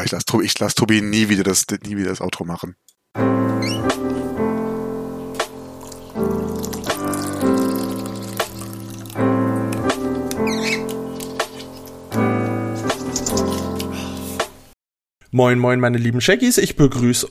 [0.00, 2.74] Oh, ich lasse ich lass Tobi nie wieder das, nie wieder das Outro machen.
[15.32, 16.56] Moin, moin, meine lieben Shaggies.
[16.56, 17.28] Ich begrüße,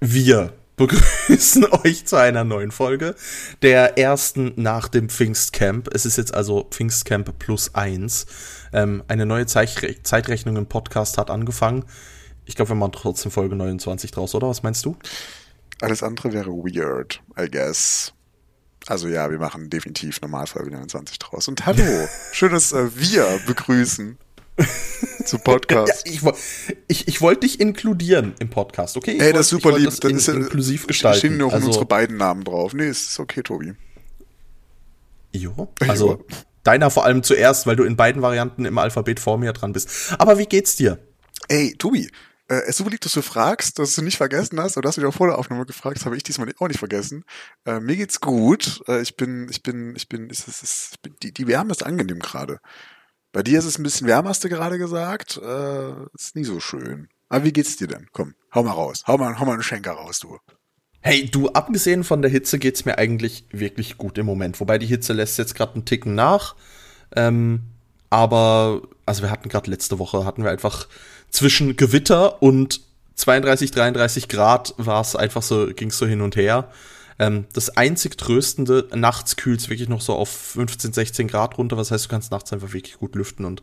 [0.00, 0.52] wir
[0.86, 3.14] begrüßen euch zu einer neuen Folge,
[3.62, 5.88] der ersten nach dem Pfingstcamp.
[5.94, 8.26] Es ist jetzt also Pfingstcamp plus eins.
[8.72, 11.84] Ähm, eine neue Zeitre Zeitrechnung im Podcast hat angefangen.
[12.46, 14.48] Ich glaube, wir machen trotzdem Folge 29 draus, oder?
[14.48, 14.96] Was meinst du?
[15.80, 18.12] Alles andere wäre weird, I guess.
[18.86, 21.46] Also ja, wir machen definitiv Normalfolge 29 draus.
[21.46, 24.18] Und hallo, schön, dass äh, wir begrüßen
[25.24, 26.06] zu Podcast.
[26.06, 26.20] Ja, ich,
[26.88, 29.12] ich, ich wollte dich inkludieren im Podcast, okay?
[29.12, 29.86] Ich Ey, das ist super lieb.
[29.86, 31.18] Das, das ist in, inklusiv gestalten.
[31.18, 32.74] Stehen noch also, unsere beiden Namen drauf.
[32.74, 33.74] Nee, ist okay, Tobi.
[35.34, 36.26] Jo, also jo.
[36.62, 40.14] deiner vor allem zuerst, weil du in beiden Varianten im Alphabet vor mir dran bist.
[40.18, 40.98] Aber wie geht's dir?
[41.48, 42.10] Ey, Tobi,
[42.48, 44.96] äh, es ist so lieb, dass du fragst, dass du nicht vergessen hast, oder hast
[44.96, 47.24] du dich auch vor der Aufnahme gefragt, das habe ich diesmal auch nicht vergessen.
[47.64, 48.82] Äh, mir geht's gut.
[48.88, 52.18] Äh, ich bin, ich bin, ich bin, ist, ist, ist, die, die Wärme ist angenehm
[52.18, 52.60] gerade.
[53.32, 55.40] Bei dir ist es ein bisschen wärmer, hast du gerade gesagt.
[55.42, 57.08] Äh, ist nie so schön.
[57.30, 58.08] Aber wie geht's dir denn?
[58.12, 59.04] Komm, hau mal raus.
[59.06, 60.38] Hau mal, hau mal einen Schenker raus, du.
[61.00, 64.60] Hey, du, abgesehen von der Hitze geht's mir eigentlich wirklich gut im Moment.
[64.60, 66.54] Wobei die Hitze lässt jetzt gerade einen Ticken nach.
[67.16, 67.62] Ähm,
[68.10, 70.86] aber, also wir hatten gerade letzte Woche, hatten wir einfach
[71.30, 72.82] zwischen Gewitter und
[73.14, 76.70] 32, 33 Grad war es einfach so, ging's so hin und her.
[77.18, 81.76] Ähm, das einzig Tröstende, nachts kühlt es wirklich noch so auf 15, 16 Grad runter.
[81.76, 83.62] Was heißt, du kannst nachts einfach wirklich gut lüften und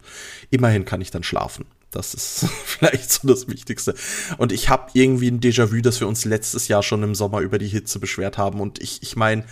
[0.50, 1.66] immerhin kann ich dann schlafen.
[1.92, 3.96] Das ist vielleicht so das Wichtigste.
[4.38, 7.58] Und ich habe irgendwie ein Déjà-vu, dass wir uns letztes Jahr schon im Sommer über
[7.58, 8.60] die Hitze beschwert haben.
[8.60, 9.46] Und ich, ich meine,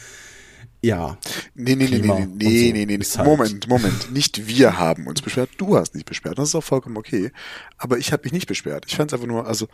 [0.82, 1.17] ja.
[1.56, 3.04] Nee, nee, nee, nee, nee, nee, nee, nee.
[3.04, 4.11] Halt Moment, Moment.
[4.11, 6.38] Nicht wir haben uns beschwert, du hast nicht beschwert.
[6.38, 7.32] Das ist auch vollkommen okay.
[7.78, 8.86] Aber ich habe mich nicht beschwert.
[8.88, 9.67] Ich fand es einfach nur, also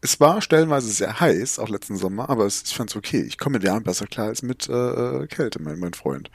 [0.00, 3.22] es war stellenweise sehr heiß, auch letzten Sommer, aber es, ich fand's okay.
[3.22, 6.30] Ich komme mit Wärme besser klar als mit äh, Kälte, mein, mein Freund.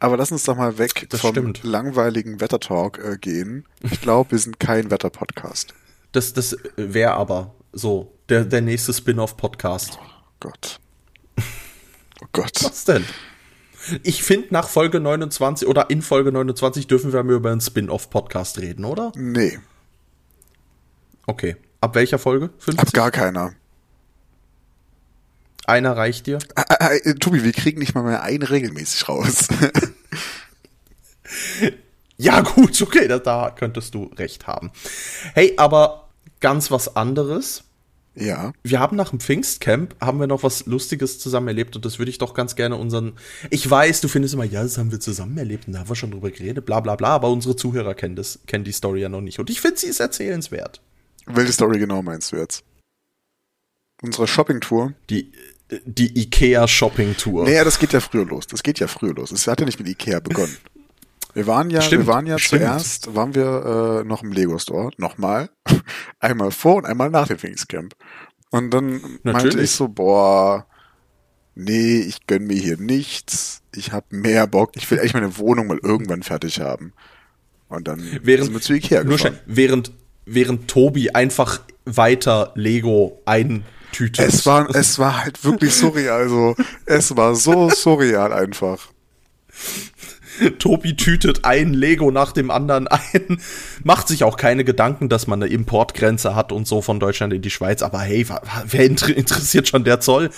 [0.00, 1.64] Aber lass uns doch mal weg das vom stimmt.
[1.64, 3.64] langweiligen Wettertalk äh, gehen.
[3.82, 5.74] Ich glaube, wir sind kein Wetterpodcast.
[6.12, 9.98] Das, das wäre aber so der, der nächste Spin-off-Podcast.
[10.00, 10.06] Oh
[10.40, 10.80] Gott.
[12.20, 12.52] Oh Gott.
[12.62, 13.04] Was denn?
[14.02, 18.58] Ich finde, nach Folge 29 oder in Folge 29 dürfen wir mal über einen Spin-off-Podcast
[18.58, 19.12] reden, oder?
[19.16, 19.58] Nee.
[21.26, 21.56] Okay.
[21.80, 22.50] Ab welcher Folge?
[22.58, 22.78] 50?
[22.80, 23.54] Ab gar keiner.
[25.66, 26.38] Einer reicht dir?
[26.54, 26.90] Ah,
[27.20, 29.48] Tobi, wir kriegen nicht mal mehr einen regelmäßig raus.
[32.16, 34.72] ja, gut, okay, da, da könntest du recht haben.
[35.34, 36.08] Hey, aber
[36.40, 37.64] ganz was anderes.
[38.14, 38.52] Ja.
[38.62, 42.10] Wir haben nach dem Pfingstcamp haben wir noch was Lustiges zusammen erlebt und das würde
[42.10, 43.12] ich doch ganz gerne unseren.
[43.50, 45.94] Ich weiß, du findest immer, ja, das haben wir zusammen erlebt und da haben wir
[45.96, 49.08] schon drüber geredet, bla bla bla, aber unsere Zuhörer kennen das, kennen die Story ja
[49.08, 49.38] noch nicht.
[49.38, 50.80] Und ich finde, sie ist erzählenswert.
[51.28, 52.64] Welche Story genau meinst du jetzt?
[54.02, 54.94] Unsere Shopping-Tour?
[55.10, 55.32] Die,
[55.84, 57.44] die Ikea-Shopping-Tour.
[57.44, 58.46] Naja, das geht ja früher los.
[58.46, 59.32] Das geht ja früher los.
[59.32, 60.56] Es hat ja nicht mit Ikea begonnen.
[61.34, 62.62] Wir waren ja, stimmt, wir waren ja stimmt.
[62.62, 64.90] zuerst, waren wir äh, noch im Lego-Store.
[64.96, 65.50] Nochmal.
[66.20, 67.94] einmal vor und einmal nach dem Pfingstcamp.
[68.50, 69.22] Und dann Natürlich.
[69.24, 70.66] meinte ich so, boah,
[71.54, 73.62] nee, ich gönn mir hier nichts.
[73.74, 74.70] Ich habe mehr Bock.
[74.74, 76.92] Ich will echt meine Wohnung mal irgendwann fertig haben.
[77.68, 79.38] Und dann während, sind wir zu Ikea nur gefahren.
[79.44, 79.92] Während
[80.28, 84.26] während Tobi einfach weiter Lego eintütet.
[84.26, 86.20] Es war, es war halt wirklich surreal.
[86.22, 86.54] Also,
[86.86, 88.88] es war so surreal einfach.
[90.58, 93.40] Tobi tütet ein Lego nach dem anderen ein,
[93.82, 97.42] macht sich auch keine Gedanken, dass man eine Importgrenze hat und so von Deutschland in
[97.42, 97.82] die Schweiz.
[97.82, 98.26] Aber hey,
[98.64, 100.30] wer interessiert schon der Zoll?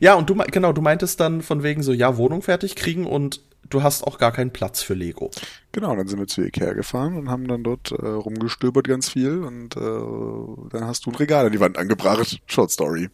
[0.00, 3.40] Ja, und du, genau, du meintest dann von wegen so, ja, Wohnung fertig kriegen und
[3.70, 5.30] du hast auch gar keinen Platz für Lego.
[5.72, 9.42] Genau, dann sind wir zu Ikea gefahren und haben dann dort äh, rumgestöbert ganz viel
[9.42, 12.40] und äh, dann hast du ein Regal an die Wand angebracht.
[12.46, 13.10] Short Story.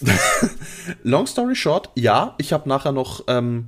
[1.02, 3.66] Long story short, ja, ich habe nachher noch ähm,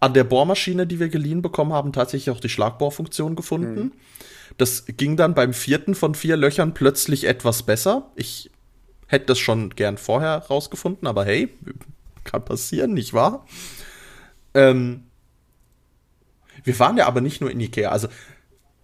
[0.00, 3.80] an der Bohrmaschine, die wir geliehen bekommen haben, tatsächlich auch die Schlagbohrfunktion gefunden.
[3.80, 3.92] Mhm.
[4.58, 8.10] Das ging dann beim vierten von vier Löchern plötzlich etwas besser.
[8.14, 8.50] Ich
[9.06, 11.50] hätte das schon gern vorher rausgefunden, aber hey,
[12.24, 13.46] kann passieren, nicht wahr?
[14.56, 15.04] Ähm,
[16.64, 18.08] wir waren ja aber nicht nur in Ikea, also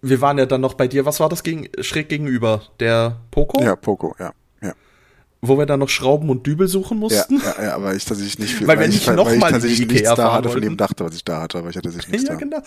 [0.01, 2.61] wir waren ja dann noch bei dir, was war das gegen, schräg gegenüber?
[2.79, 3.63] Der Poco?
[3.63, 4.33] Ja, Poco, ja.
[4.61, 4.73] ja.
[5.41, 7.39] Wo wir dann noch Schrauben und Dübel suchen mussten?
[7.39, 9.47] Ja, ja, ja aber ich tatsächlich nicht viel, weil, weil, wenn ich, noch weil mal
[9.47, 11.89] ich tatsächlich nichts da hatte, von dem dachte, was ich da hatte, aber ich hatte
[11.89, 12.39] sich nichts ja, da.
[12.39, 12.61] Genau.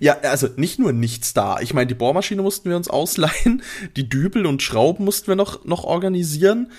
[0.00, 1.60] Ja, also nicht nur nichts da.
[1.60, 3.62] Ich meine, die Bohrmaschine mussten wir uns ausleihen,
[3.96, 6.70] die Dübel und Schrauben mussten wir noch, noch organisieren.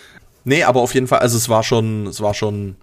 [0.46, 2.76] Nee, aber auf jeden Fall, also es war schon, es war schon,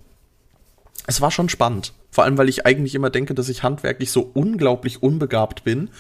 [1.07, 1.93] es war schon spannend.
[2.11, 5.91] Vor allem, weil ich eigentlich immer denke, dass ich handwerklich so unglaublich unbegabt bin.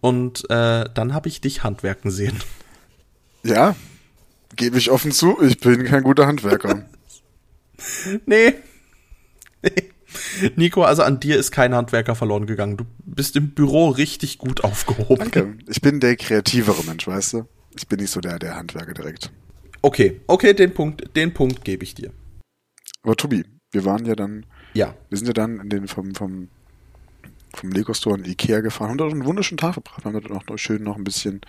[0.00, 2.38] und äh, dann habe ich dich handwerken sehen.
[3.44, 3.76] Ja,
[4.56, 6.84] gebe ich offen zu, ich bin kein guter Handwerker.
[8.26, 8.54] nee.
[9.62, 9.92] nee.
[10.56, 12.76] Nico, also an dir ist kein Handwerker verloren gegangen.
[12.76, 15.18] Du bist im Büro richtig gut aufgehoben.
[15.18, 15.54] Danke.
[15.68, 17.48] Ich bin der kreativere Mensch, weißt du?
[17.76, 19.30] Ich bin nicht so der, der Handwerker direkt.
[19.80, 22.12] Okay, okay, den Punkt, den Punkt gebe ich dir.
[23.02, 24.94] Aber Tobi, wir waren ja dann, Ja.
[25.08, 26.48] wir sind ja dann in den vom, vom,
[27.54, 30.04] vom Lego Store in Ikea gefahren und dort einen wunderschönen Tag verbracht.
[30.04, 31.40] Wir haben dort noch schön noch ein bisschen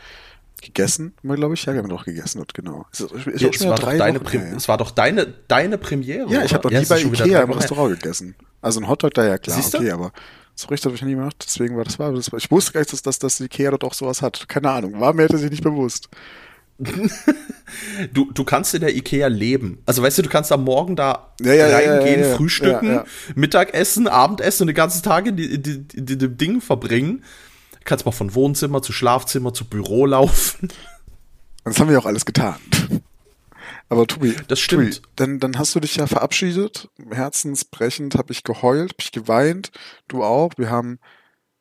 [0.62, 1.66] gegessen, haben glaube ich.
[1.66, 2.86] Ja, wir haben doch gegessen dort, genau.
[2.92, 4.56] Ist, ist Ja, auch es, war doch deine Wochen Prim her, ja.
[4.58, 6.31] es war doch deine, deine Premiere.
[6.31, 6.75] Ja, ich habe oder?
[6.75, 7.58] noch nie bei Ikea im her.
[7.58, 8.36] Restaurant gegessen.
[8.62, 9.80] Also ein Hotdog da ja klar, Siehst du?
[9.80, 10.12] okay, aber
[10.56, 11.36] so richtig habe ich noch nie gemacht.
[11.46, 13.84] Deswegen war das war, das war ich wusste gar nicht, dass, dass, dass Ikea dort
[13.84, 14.48] auch sowas hat.
[14.48, 16.08] Keine Ahnung, war mir hätte sich nicht bewusst.
[18.14, 19.81] Du, du kannst in der Ikea leben.
[19.86, 23.02] Also weißt du, du kannst am Morgen da Ja, ja, reingehen, ja, frühstücken.
[23.36, 27.24] Mittagessen, Abendessen und den ganzen Tag in, die, die, die- dem Ding verbringen.
[27.86, 30.70] Kannst mal von Wohnzimmer zu Schlafzimmer zu Büro laufen.
[31.64, 32.56] Das haben wir auch alles getan.
[33.90, 34.96] Aber Tobi, Das stimmt.
[34.96, 36.90] Tobi, dann, dann hast du dich ja verabschiedet.
[37.12, 39.72] Herzensbrechend habe ich geheult, habe ich geweint.
[40.08, 40.52] Du auch.
[40.58, 41.00] Wir haben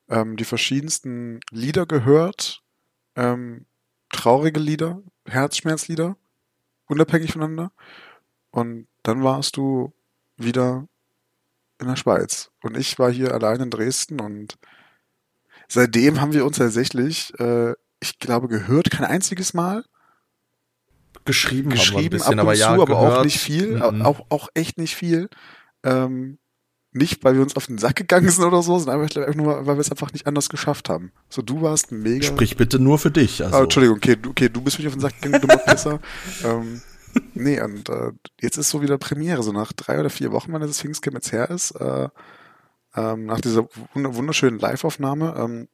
[0.08, 2.62] ähm, die verschiedensten Lieder gehört.
[3.16, 3.66] Ähm,
[4.12, 6.16] traurige Lieder, Herzschmerzlieder,
[6.86, 7.72] unabhängig voneinander.
[8.50, 9.92] Und dann warst du
[10.36, 10.86] wieder
[11.80, 12.50] in der Schweiz.
[12.62, 14.56] Und ich war hier allein in Dresden und
[15.68, 19.84] seitdem haben wir uns tatsächlich, äh, ich glaube, gehört, kein einziges Mal
[21.24, 23.18] Geschrieben, haben wir ein geschrieben, bisschen, ab und aber zu, ja, aber gehört.
[23.18, 24.02] auch nicht viel, Mhm.
[24.02, 25.28] auch, auch echt nicht viel.
[25.84, 26.38] Ähm,
[26.92, 29.76] nicht, weil wir uns auf den Sack gegangen sind oder so, sondern einfach, nur, weil
[29.76, 31.10] wir es einfach nicht anders geschafft haben.
[31.30, 32.24] So, du warst mega.
[32.26, 33.42] Sprich bitte nur für dich.
[33.42, 33.56] Also.
[33.56, 36.00] Ah, Entschuldigung, okay, du, okay, du bist mich auf den Sack gegangen, dummer Pisser.
[36.44, 36.82] ähm,
[37.34, 40.60] nee, und äh, jetzt ist so wieder Premiere, so nach drei oder vier Wochen, wenn
[40.60, 42.08] das Pfingstcamp jetzt her ist, äh,
[42.94, 43.62] ähm, nach dieser
[43.94, 45.68] wund- wunderschönen Live-Aufnahme, ähm,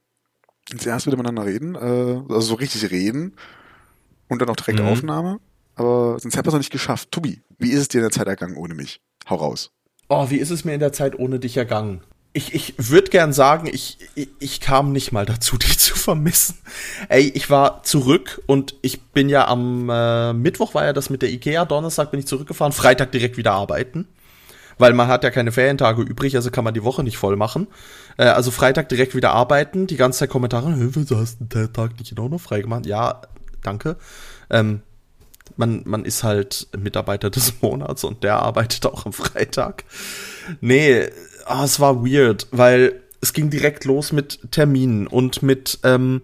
[0.70, 3.34] jetzt erst wieder miteinander reden, äh, also so richtig reden
[4.28, 4.86] und dann auch direkt Mhm.
[4.86, 5.40] Aufnahme.
[5.74, 7.10] Aber sonst hätten wir es noch nicht geschafft.
[7.10, 9.00] Tobi, wie ist es dir in der Zeit ergangen ohne mich?
[9.28, 9.72] Hau raus.
[10.08, 12.00] Oh, wie ist es mir in der Zeit ohne dich ergangen?
[12.32, 16.56] Ich, ich würde gern sagen, ich, ich, ich kam nicht mal dazu, dich zu vermissen.
[17.08, 21.22] Ey, ich war zurück und ich bin ja am äh, Mittwoch war ja das mit
[21.22, 24.06] der Ikea, Donnerstag bin ich zurückgefahren, Freitag direkt wieder arbeiten.
[24.80, 27.66] Weil man hat ja keine Ferientage übrig, also kann man die Woche nicht voll machen.
[28.16, 31.72] Äh, also Freitag direkt wieder arbeiten, die ganze Zeit Kommentare, "Hä, wieso hast du den
[31.72, 32.86] Tag nicht auch noch frei gemacht?
[32.86, 33.22] Ja,
[33.62, 33.96] danke.
[34.50, 34.82] Ähm,
[35.56, 39.84] man, man ist halt Mitarbeiter des Monats und der arbeitet auch am Freitag.
[40.60, 41.08] Nee,
[41.46, 46.22] ah, es war weird, weil es ging direkt los mit Terminen und mit, ähm,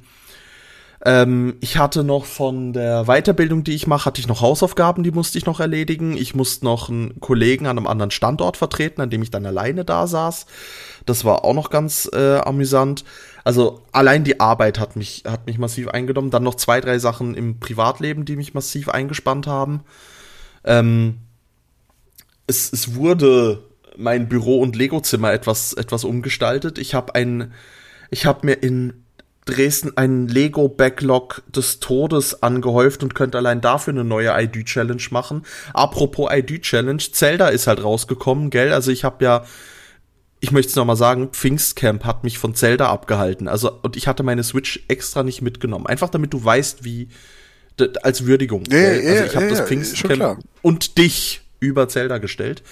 [1.05, 5.11] ähm, ich hatte noch von der Weiterbildung, die ich mache, hatte ich noch Hausaufgaben, die
[5.11, 6.17] musste ich noch erledigen.
[6.17, 9.85] Ich musste noch einen Kollegen an einem anderen Standort vertreten, an dem ich dann alleine
[9.85, 10.47] da saß.
[11.05, 13.05] Das war auch noch ganz äh, amüsant.
[13.45, 16.31] Also allein die Arbeit hat mich, hat mich massiv eingenommen.
[16.31, 19.83] Dann noch zwei, drei Sachen im Privatleben, die mich massiv eingespannt haben.
[20.65, 21.19] Ähm,
[22.47, 23.63] es, es wurde
[23.97, 26.79] mein Büro und Lego-Zimmer etwas, etwas umgestaltet.
[26.79, 27.53] Ich habe ein,
[28.11, 29.05] ich habe mir in
[29.45, 35.43] Dresden einen Lego-Backlog des Todes angehäuft und könnte allein dafür eine neue ID-Challenge machen.
[35.75, 38.73] Apropos ID-Challenge, Zelda ist halt rausgekommen, gell?
[38.73, 39.45] Also ich habe ja,
[40.45, 43.49] ich möchte es nochmal sagen, Pfingstcamp hat mich von Zelda abgehalten.
[43.49, 45.87] Also, und ich hatte meine Switch extra nicht mitgenommen.
[45.87, 47.09] Einfach damit du weißt, wie,
[48.03, 48.65] als Würdigung.
[48.69, 52.63] Ja, also ich habe ja, das Pfingstcamp und dich über Zelda gestellt.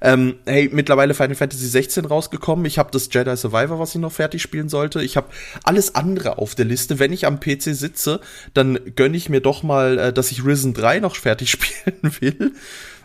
[0.00, 2.64] Ähm, hey, mittlerweile Final Fantasy 16 rausgekommen.
[2.66, 5.02] Ich habe das Jedi Survivor, was ich noch fertig spielen sollte.
[5.02, 5.26] Ich habe
[5.64, 7.00] alles andere auf der Liste.
[7.00, 8.20] Wenn ich am PC sitze,
[8.54, 12.52] dann gönne ich mir doch mal, äh, dass ich Risen 3 noch fertig spielen will.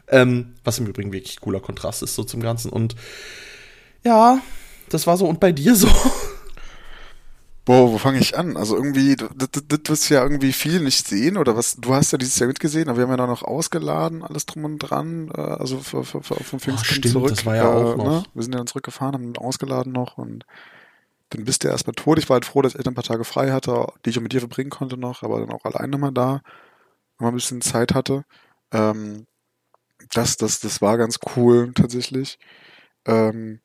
[0.08, 2.70] Ähm, was im Übrigen wirklich cooler Kontrast ist so zum Ganzen.
[2.70, 2.96] Und
[4.03, 4.39] ja,
[4.89, 5.27] das war so.
[5.27, 5.88] Und bei dir so?
[7.65, 8.57] Boah, wo fange ich an?
[8.57, 9.29] Also irgendwie, das,
[9.88, 11.77] wirst du ja irgendwie viel nicht sehen oder was?
[11.77, 14.65] Du hast ja dieses Jahr mitgesehen, aber wir haben ja da noch ausgeladen, alles drum
[14.65, 17.29] und dran, äh, also für, für, für, vom Pfingsten stimmt, zurück.
[17.29, 18.05] das war ja auch äh, noch.
[18.05, 18.24] Ne?
[18.33, 20.45] Wir sind ja dann zurückgefahren, haben ausgeladen noch und
[21.29, 22.19] dann bist du erstmal tot.
[22.19, 24.33] Ich war halt froh, dass ich ein paar Tage frei hatte, die ich auch mit
[24.33, 26.41] dir verbringen konnte noch, aber dann auch allein nochmal da,
[27.17, 28.25] nochmal ein bisschen Zeit hatte.
[28.74, 29.25] Ähm,
[30.12, 32.39] das, das, das war ganz cool tatsächlich.
[33.05, 33.62] Ähm,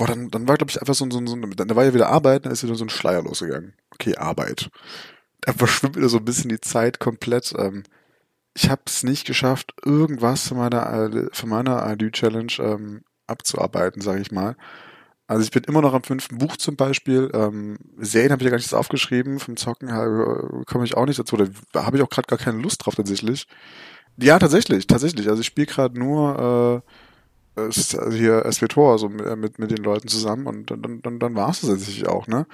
[0.00, 1.92] boah, dann, dann war, glaube ich, einfach so, ein- so, so ein- dann war ja
[1.92, 3.74] wieder Arbeit, dann ist wieder so ein Schleier losgegangen.
[3.92, 4.70] Okay, Arbeit.
[5.42, 7.52] Da verschwimmt wieder so ein bisschen die Zeit komplett.
[7.58, 7.82] Ähm,
[8.54, 14.22] ich habe es nicht geschafft, irgendwas von meiner, äh, von meiner ID-Challenge ähm, abzuarbeiten, sage
[14.22, 14.56] ich mal.
[15.26, 17.30] Also ich bin immer noch am fünften Buch zum Beispiel.
[17.34, 19.38] Ähm, Serien habe ich ja gar nicht so aufgeschrieben.
[19.38, 21.36] Vom Zocken äh, komme ich auch nicht dazu.
[21.72, 23.46] Da habe ich auch gerade gar keine Lust drauf tatsächlich.
[24.16, 25.28] Ja, tatsächlich, tatsächlich.
[25.28, 26.90] Also ich spiele gerade nur äh,
[27.68, 31.34] ist also hier SWTOR, also mit, mit, mit den Leuten zusammen und dann, dann, dann,
[31.34, 32.46] war es tatsächlich auch, ne?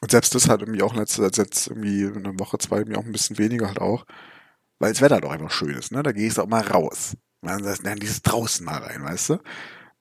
[0.00, 3.12] Und selbst das hat irgendwie auch letzte, jetzt irgendwie eine Woche, zwei, mir auch ein
[3.12, 4.06] bisschen weniger halt auch,
[4.78, 6.02] weil das Wetter auch einfach schön ist, ne?
[6.02, 7.16] Da gehst du auch mal raus.
[7.42, 9.38] Man sagt, nein, dieses draußen mal rein, weißt du?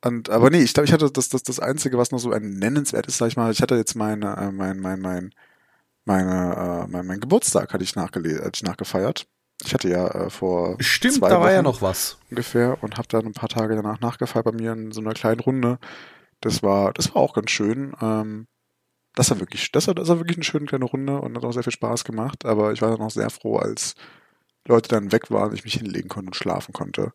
[0.05, 2.57] Und, aber nee, ich glaube, ich hatte das, das, das Einzige, was noch so ein
[2.59, 5.33] nennenswert ist, sag ich mal, ich hatte jetzt meine, äh, mein, mein, mein,
[6.05, 9.27] meine, äh, mein, mein Geburtstag hatte ich, hatte ich nachgefeiert.
[9.65, 12.17] Ich hatte ja äh, vor Stimmt, zwei da war Wochen ja noch was.
[12.29, 15.41] ungefähr und habe dann ein paar Tage danach nachgefeiert bei mir in so einer kleinen
[15.41, 15.79] Runde.
[16.41, 17.93] Das war, das war auch ganz schön.
[18.01, 18.47] Ähm,
[19.15, 21.51] das war wirklich, das war, das war wirklich eine schöne kleine Runde und hat auch
[21.51, 22.45] sehr viel Spaß gemacht.
[22.45, 23.95] Aber ich war dann auch sehr froh, als
[24.65, 27.11] Leute dann weg waren, ich mich hinlegen konnte und schlafen konnte.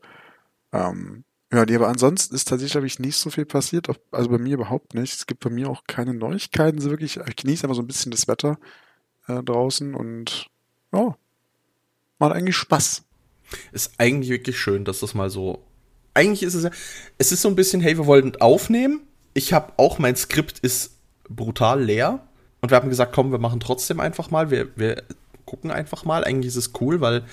[0.72, 3.88] Ähm, ja, nee, aber ansonsten ist tatsächlich, glaube ich, nicht so viel passiert.
[4.10, 5.14] Also bei mir überhaupt nicht.
[5.14, 7.16] Es gibt bei mir auch keine Neuigkeiten so wirklich.
[7.16, 8.58] Ich genieße einfach so ein bisschen das Wetter
[9.28, 10.48] äh, draußen und
[10.92, 11.16] ja,
[12.24, 13.02] macht eigentlich Spaß.
[13.72, 15.62] Ist eigentlich wirklich schön, dass das mal so.
[16.14, 16.70] Eigentlich ist es ja.
[17.18, 19.00] Es ist so ein bisschen, hey, wir wollten aufnehmen.
[19.34, 20.92] Ich habe auch, mein Skript ist
[21.28, 22.26] brutal leer.
[22.60, 24.50] Und wir haben gesagt, komm, wir machen trotzdem einfach mal.
[24.50, 25.02] Wir, wir
[25.44, 26.24] gucken einfach mal.
[26.24, 27.24] Eigentlich ist es cool, weil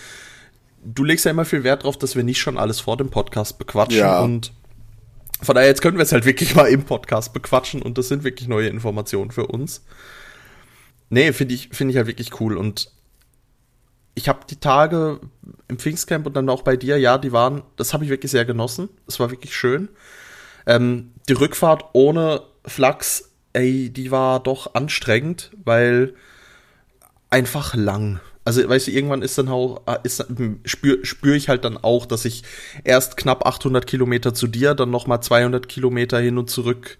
[0.83, 3.57] du legst ja immer viel Wert drauf, dass wir nicht schon alles vor dem Podcast
[3.57, 3.99] bequatschen.
[3.99, 4.19] Ja.
[4.21, 4.51] Und
[5.41, 7.81] von daher, jetzt können wir es halt wirklich mal im Podcast bequatschen.
[7.81, 9.83] Und das sind wirklich neue Informationen für uns.
[11.09, 12.57] Nee, finde ich, finde ich halt wirklich cool.
[12.57, 12.91] Und
[14.15, 15.19] ich habe die Tage
[15.67, 18.45] im Pfingstcamp und dann auch bei dir, ja, die waren, das habe ich wirklich sehr
[18.45, 18.89] genossen.
[19.07, 19.89] Es war wirklich schön.
[20.65, 26.13] Ähm, die Rückfahrt ohne Flachs, ey, die war doch anstrengend, weil
[27.29, 28.19] einfach lang.
[28.43, 30.25] Also, weißt du, irgendwann ist dann auch, ist,
[30.65, 32.43] spür, spür ich halt dann auch, dass ich
[32.83, 36.97] erst knapp 800 Kilometer zu dir, dann nochmal 200 Kilometer hin und zurück,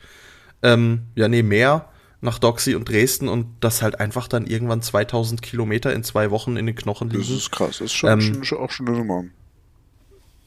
[0.62, 1.91] ähm, ja, nee, mehr
[2.22, 6.56] nach Doxy und Dresden und das halt einfach dann irgendwann 2000 Kilometer in zwei Wochen
[6.58, 7.38] in den Knochen Das liegen.
[7.38, 7.80] ist krass.
[7.80, 9.24] Das ist schon, Ähm, schon, auch schon eine Nummer.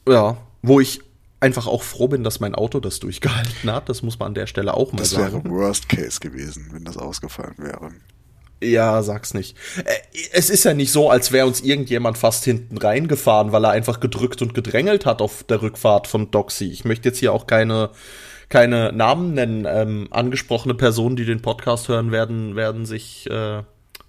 [0.07, 1.01] Ja, wo ich
[1.39, 3.89] einfach auch froh bin, dass mein Auto das durchgehalten hat.
[3.89, 5.43] Das muss man an der Stelle auch mal Das sagen.
[5.43, 7.91] wäre Worst Case gewesen, wenn das ausgefallen wäre.
[8.63, 9.57] Ja, sag's nicht.
[9.83, 9.93] Äh,
[10.31, 13.99] Es ist ja nicht so, als wäre uns irgendjemand fast hinten reingefahren, weil er einfach
[13.99, 16.65] gedrückt und gedrängelt hat auf der Rückfahrt von Doxy.
[16.71, 17.89] Ich möchte jetzt hier auch keine,
[18.49, 19.65] keine Namen nennen.
[19.67, 23.63] Ähm, angesprochene Personen, die den Podcast hören werden, werden sich, äh,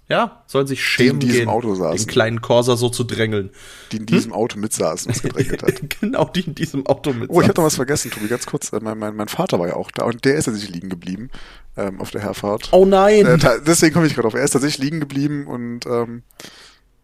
[0.09, 2.05] ja, sollen sich schämen diesem gehen, Auto saßen.
[2.05, 3.49] den kleinen Corsa so zu drängeln.
[3.91, 5.89] Die in diesem Auto mitsaßen, was gedrängelt hat.
[6.01, 7.29] genau, die in diesem Auto mit.
[7.29, 8.71] Oh, ich habe noch was vergessen, Tobi, ganz kurz.
[8.71, 11.29] Äh, Mein, mein, mein Vater war ja auch da und der ist tatsächlich liegen geblieben
[11.75, 12.69] ähm, auf der Herfahrt.
[12.71, 13.25] Oh nein!
[13.25, 14.33] Äh, deswegen komme ich gerade auf.
[14.33, 16.23] Er ist tatsächlich liegen geblieben und ähm,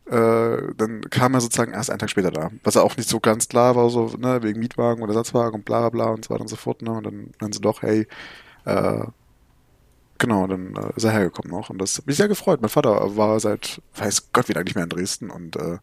[0.05, 2.51] äh, dann kam er sozusagen erst einen Tag später da.
[2.63, 5.81] Was auch nicht so ganz klar war, so, ne, wegen Mietwagen oder Ersatzwagen und bla
[5.81, 6.91] bla bla und so weiter und so fort, ne?
[6.91, 8.07] Und dann dann sie doch, hey,
[8.65, 9.05] äh,
[10.17, 11.69] genau, dann äh, ist er hergekommen noch.
[11.69, 12.61] Und das hat mich sehr gefreut.
[12.61, 15.77] Mein Vater war seit, weiß Gott, wie lange nicht mehr in Dresden und äh,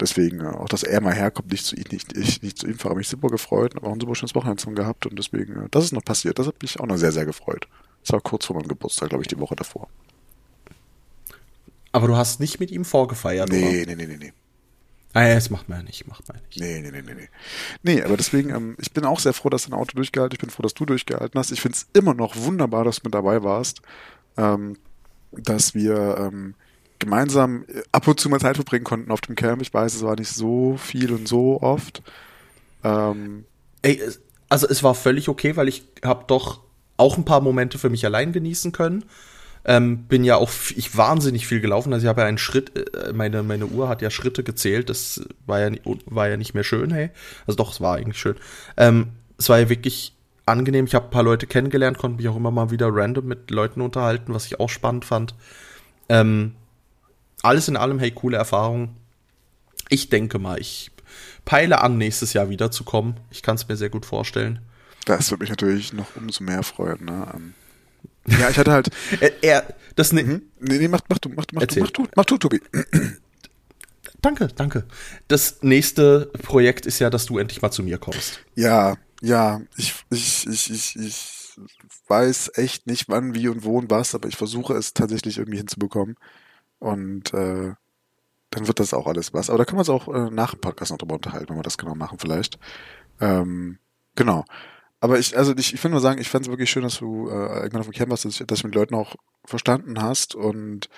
[0.00, 2.78] deswegen, äh, auch dass er mal herkommt, nicht zu ihm, nicht, ich nicht zu ihm
[2.78, 5.68] fahre, mich super gefreut und auch ein super schönes Wochenende zusammen gehabt und deswegen, äh,
[5.70, 6.38] das ist noch passiert.
[6.38, 7.68] Das hat mich auch noch sehr, sehr gefreut.
[8.02, 9.88] Das war kurz vor meinem Geburtstag, glaube ich, die Woche davor.
[11.92, 13.58] Aber du hast nicht mit ihm vorgefeiert, oder?
[13.58, 14.32] Nee, nee, nee, nee, nee.
[15.14, 16.60] Ah, das macht man ja nicht, macht man ja nicht.
[16.60, 17.28] Nee, nee, nee, nee, nee.
[17.82, 20.50] Nee, aber deswegen, ähm, ich bin auch sehr froh, dass dein Auto durchgehalten Ich bin
[20.50, 21.50] froh, dass du durchgehalten hast.
[21.50, 23.80] Ich finde es immer noch wunderbar, dass du mit dabei warst.
[24.36, 24.76] Ähm,
[25.32, 26.54] dass wir ähm,
[26.98, 29.62] gemeinsam äh, ab und zu mal Zeit verbringen konnten auf dem Camp.
[29.62, 32.02] Ich weiß, es war nicht so viel und so oft.
[32.84, 33.44] Ähm,
[33.82, 34.00] Ey,
[34.48, 36.60] also es war völlig okay, weil ich habe doch
[36.96, 39.04] auch ein paar Momente für mich allein genießen können.
[39.68, 41.92] Ähm, bin ja auch ich wahnsinnig viel gelaufen.
[41.92, 44.88] Also ich habe ja einen Schritt, äh, meine, meine Uhr hat ja Schritte gezählt.
[44.88, 45.70] Das war ja,
[46.06, 47.10] war ja nicht mehr schön, hey.
[47.46, 48.36] Also doch, es war eigentlich schön.
[48.78, 50.14] Ähm, es war ja wirklich
[50.46, 50.86] angenehm.
[50.86, 53.82] Ich habe ein paar Leute kennengelernt, konnte mich auch immer mal wieder random mit Leuten
[53.82, 55.34] unterhalten, was ich auch spannend fand.
[56.08, 56.54] Ähm,
[57.42, 58.96] alles in allem, hey, coole Erfahrung.
[59.90, 60.90] Ich denke mal, ich
[61.44, 63.20] peile an, nächstes Jahr wiederzukommen.
[63.30, 64.60] Ich kann es mir sehr gut vorstellen.
[65.04, 67.04] das würde mich natürlich noch umso mehr freuen.
[67.04, 67.26] Ne?
[68.38, 68.88] Ja, ich hatte halt.
[69.20, 70.42] Er, er das ne, Hm?
[70.60, 72.60] Nee, nee, mach, mach du, mach du, mach du, mach du, mach du, Tobi.
[74.20, 74.84] Danke, danke.
[75.28, 78.40] Das nächste Projekt ist ja, dass du endlich mal zu mir kommst.
[78.56, 81.58] Ja, ja, ich, ich, ich, ich, ich
[82.08, 85.58] weiß echt nicht wann, wie und wo und was, aber ich versuche es tatsächlich irgendwie
[85.58, 86.16] hinzubekommen.
[86.80, 87.74] Und äh,
[88.50, 89.50] dann wird das auch alles was.
[89.50, 91.62] Aber da können wir uns auch äh, nach dem Podcast noch drüber unterhalten, wenn wir
[91.62, 92.58] das genau machen vielleicht.
[93.20, 93.78] Ähm,
[94.14, 94.44] genau.
[95.00, 97.28] Aber ich, also ich, ich will nur sagen, ich fand es wirklich schön, dass du
[97.28, 99.14] äh, irgendwann auf dem Camp warst, dass, dass du mit Leuten auch
[99.44, 100.88] verstanden hast und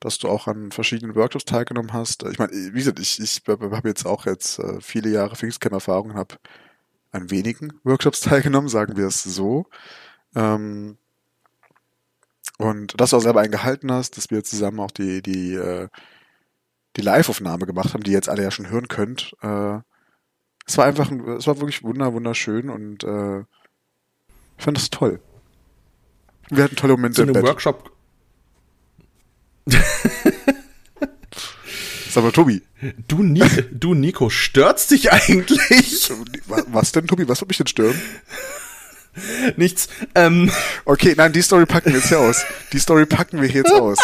[0.00, 2.24] dass du auch an verschiedenen Workshops teilgenommen hast.
[2.24, 6.16] Ich meine, wie gesagt, ich, ich habe jetzt auch jetzt äh, viele Jahre Pfingstcamp-Erfahrung und
[6.16, 6.36] habe
[7.12, 9.66] an wenigen Workshops teilgenommen, sagen wir es so.
[10.34, 10.98] Ähm,
[12.58, 15.88] und dass du auch selber einen gehalten hast, dass wir zusammen auch die, die, äh,
[16.96, 19.34] die Live-Aufnahme gemacht haben, die jetzt alle ja schon hören könnt.
[19.42, 19.78] Äh,
[20.66, 23.40] es war einfach, ein, es war wirklich wunder, wunderschön und äh,
[24.56, 25.20] ich fand das toll.
[26.50, 27.44] Wir hatten tolle Momente im Bett.
[27.44, 27.90] Workshop,
[32.10, 32.62] Sag mal, Tobi.
[33.08, 33.42] Du, Ni
[33.72, 36.10] du Nico, stört's dich eigentlich?
[36.68, 37.26] Was denn, Tobi?
[37.28, 38.00] Was wird mich denn stören?
[39.56, 39.88] Nichts.
[40.14, 40.50] Ähm.
[40.84, 42.44] Okay, nein, die Story packen wir jetzt hier aus.
[42.72, 43.98] Die Story packen wir hier jetzt aus.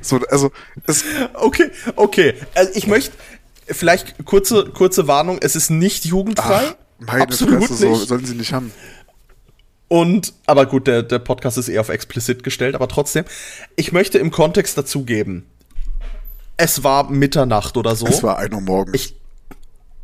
[0.00, 0.50] So, also,
[0.86, 1.04] es
[1.34, 2.34] Okay, okay.
[2.54, 3.12] Also ich möchte
[3.72, 6.68] vielleicht kurze, kurze Warnung, es ist nicht jugendfrei.
[6.70, 8.08] ach, meine Absolut Fresse, so nicht.
[8.08, 8.72] sollen sie nicht haben.
[9.88, 13.24] Und, aber gut, der, der Podcast ist eher auf explicit gestellt, aber trotzdem,
[13.76, 15.46] ich möchte im Kontext dazugeben.
[16.56, 18.06] Es war Mitternacht oder so.
[18.06, 18.94] Es war ein Uhr morgens.
[18.94, 19.16] Ich-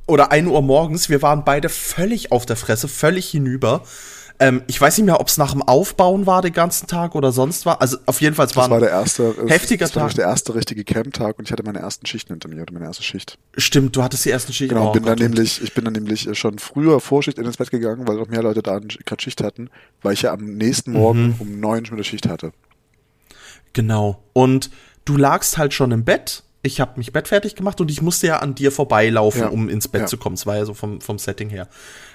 [0.07, 1.09] oder 1 Uhr morgens.
[1.09, 3.83] Wir waren beide völlig auf der Fresse, völlig hinüber.
[4.39, 7.33] Ähm, ich weiß nicht mehr, ob es nach dem Aufbauen war den ganzen Tag oder
[7.33, 7.81] sonst war.
[7.81, 10.15] Also auf jeden Fall, war war der erste, es- heftiger das war Tag.
[10.17, 13.03] der erste richtige Camp-Tag und ich hatte meine ersten Schichten hinter mir, oder meine erste
[13.03, 13.39] Schicht.
[13.57, 14.75] Stimmt, du hattest die ersten Schichten.
[14.75, 17.39] Genau, Oh bin dann Gott, und- nämlich, ich bin dann nämlich äh, schon früher Vorschicht
[17.39, 19.71] ins Bett gegangen, weil noch mehr Leute da gerade Schicht hatten,
[20.03, 21.35] weil ich ja am nächsten Morgen Mhm.
[21.39, 22.53] um neun schon wieder Schicht hatte.
[23.73, 24.23] Genau.
[24.33, 24.71] Und
[25.05, 26.43] du lagst halt schon im Bett.
[26.67, 29.49] Ich habe mich bettfertig gemacht und ich musste ja an dir vorbeilaufen, Ja.
[29.49, 30.07] um ins Bett Ja.
[30.09, 30.35] zu kommen.
[30.35, 31.69] Es war ja so vom, vom Setting her.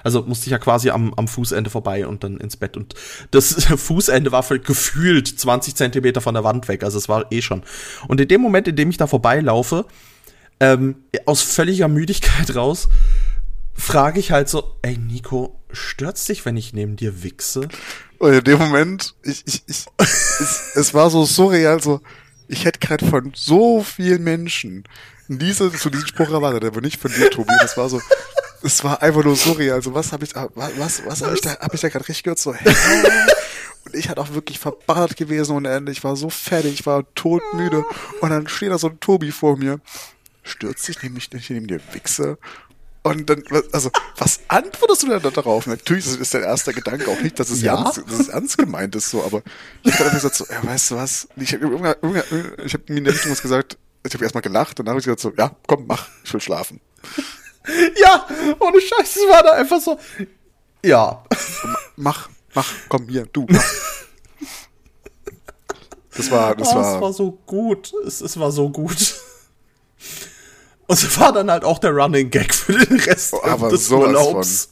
[0.04, 2.76] Also musste ich ja quasi am, am Fußende vorbei und dann ins Bett.
[2.76, 2.94] Und
[3.32, 6.84] das Fußende war gefühlt 20 Zentimeter von der Wand weg.
[6.84, 7.64] Also es war eh schon.
[8.10, 9.86] Und in dem Moment, in dem ich da vorbeilaufe,
[10.60, 12.90] ähm, aus völliger Müdigkeit raus,
[13.74, 17.68] frage ich halt so, ey Nico, stört's dich, wenn ich neben dir wichse?
[18.20, 22.02] Und in dem Moment, ich, ich, ich, es, es war so surreal, so,
[22.52, 24.84] ich hätte gerade von so vielen Menschen
[25.30, 27.54] diese, zu diesem Spruch erwartet, aber nicht von dir, Tobi.
[27.62, 28.02] Das war so,
[28.62, 29.76] es war einfach nur surreal.
[29.76, 32.24] Also was habe ich, was, was, was habe ich da, habe ich da gerade richtig
[32.24, 32.40] gehört?
[32.40, 32.70] So, hä?
[33.86, 35.92] Und ich halt auch wirklich verballert gewesen ohne Ende.
[35.92, 37.86] Ich war so fertig, ich war todmüde.
[38.20, 39.80] Und dann steht da so ein Tobi vor mir,
[40.44, 42.38] stürzt sich nämlich nicht neben dir Wichse.
[43.04, 45.66] Und dann, also, was antwortest du denn da darauf?
[45.66, 47.76] Natürlich ist ist der erste Gedanke auch nicht, dass es, Ja?
[47.76, 49.42] ernst, dass es ernst gemeint ist, so, aber
[49.84, 51.28] ich habe einfach gesagt, so, ja, weißt du was?
[51.36, 54.94] Ich habe hab mir in der Richtung was gesagt, ich habe erstmal gelacht und dann
[54.94, 56.80] habe ich gesagt, so, ja, komm, mach, ich will schlafen.
[57.96, 58.28] Ja,
[58.60, 60.00] ohne Scheiß, es war da einfach so.
[60.84, 61.24] Ja.
[61.96, 63.64] Mach, mach, komm hier, du, mach.
[66.16, 67.94] Das war, das oh, war, es war so gut.
[68.06, 69.16] Es, es war so gut.
[70.92, 73.90] Und es war dann halt auch der Running Gag für den Rest Oh, aber des
[73.90, 74.72] Urlaubs.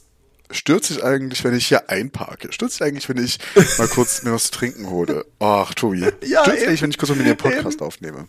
[0.50, 2.52] stört sich eigentlich, wenn ich hier einparke?
[2.52, 3.38] Stört sich eigentlich, wenn ich
[3.78, 5.24] mal kurz mir was zu trinken hole?
[5.38, 6.00] Ach, Tobi.
[6.22, 6.68] Ja, stört sich eben.
[6.68, 8.28] eigentlich, wenn ich kurz mit dir Podcast aufnehme?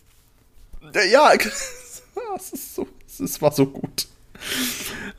[1.12, 1.34] Ja,
[2.38, 2.88] es, ist so,
[3.22, 4.08] es war so gut.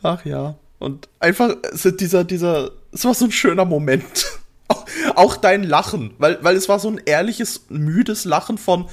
[0.02, 0.54] Ach ja.
[0.78, 1.54] Und einfach
[1.84, 4.24] dieser, dieser, es war so ein schöner Moment.
[4.68, 8.88] Auch, auch dein Lachen, weil, weil es war so ein ehrliches, müdes Lachen von,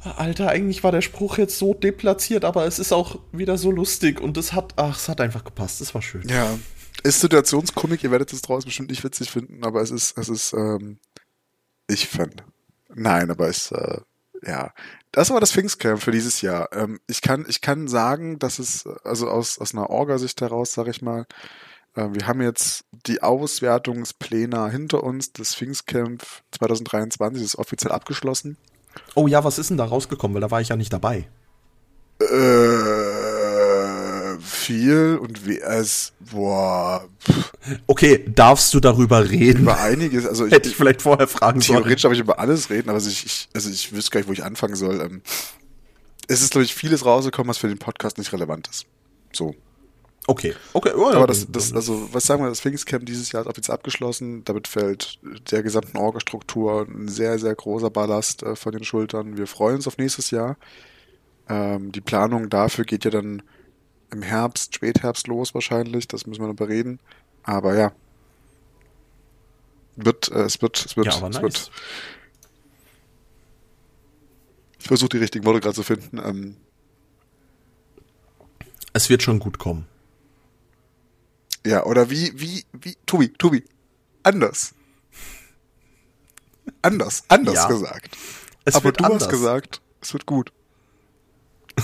[0.00, 4.20] Alter, eigentlich war der Spruch jetzt so deplatziert, aber es ist auch wieder so lustig
[4.20, 6.28] und es hat, ach, es hat einfach gepasst, es war schön.
[6.28, 6.58] Ja.
[7.02, 10.52] Ist Situationskomik, ihr werdet es draußen bestimmt nicht witzig finden, aber es ist, es ist,
[10.52, 10.98] ähm,
[11.88, 12.44] ich fand.
[12.94, 14.00] Nein, aber es, äh,
[14.44, 14.72] ja.
[15.12, 16.68] Das war das Pfingstcamp für dieses Jahr.
[16.72, 20.88] Ähm, ich kann, ich kann sagen, dass es, also aus, aus einer Orga-Sicht heraus, sag
[20.88, 21.26] ich mal,
[21.94, 25.32] äh, wir haben jetzt die Auswertungspläne hinter uns.
[25.32, 28.56] Das Pfingstcamp 2023 ist offiziell abgeschlossen.
[29.14, 30.34] Oh ja, was ist denn da rausgekommen?
[30.34, 31.28] Weil da war ich ja nicht dabei.
[32.20, 32.26] Äh,
[34.40, 37.52] viel und wie es, boah, pff,
[37.86, 39.62] Okay, darfst du darüber reden?
[39.62, 41.82] über einiges, also ich, Hätte ich vielleicht vorher fragen sollen.
[41.82, 44.32] Theoretisch darf ich über alles reden, aber ich, ich, also ich wüsste gar nicht, wo
[44.32, 45.00] ich anfangen soll.
[45.00, 45.22] Ähm,
[46.28, 48.86] es ist, glaube ich, vieles rausgekommen, was für den Podcast nicht relevant ist.
[49.32, 49.54] So.
[50.30, 50.92] Okay, okay.
[50.94, 54.44] Oh, Aber das, das, also, was sagen wir, das Pfingstcamp dieses Jahr ist offiziell abgeschlossen.
[54.44, 55.18] Damit fällt
[55.50, 59.38] der gesamten Orgestruktur ein sehr, sehr großer Ballast äh, von den Schultern.
[59.38, 60.58] Wir freuen uns auf nächstes Jahr.
[61.48, 63.42] Ähm, die Planung dafür geht ja dann
[64.10, 66.08] im Herbst, Spätherbst los wahrscheinlich.
[66.08, 67.00] Das müssen wir noch bereden.
[67.42, 67.92] Aber ja.
[69.96, 71.40] Wird, äh, es wird, es wird, ja, es nice.
[71.40, 71.70] wird.
[74.78, 76.18] Ich versuche die richtigen Worte gerade zu finden.
[76.18, 76.56] Ähm,
[78.92, 79.86] Es wird schon gut kommen.
[81.66, 83.64] Ja, oder wie, wie, wie, Tobi, Tobi,
[84.22, 84.74] anders.
[86.82, 87.66] Anders, anders Ja.
[87.68, 88.16] gesagt.
[88.64, 89.22] Es Aber wird du anders.
[89.22, 90.52] hast gesagt, es wird gut.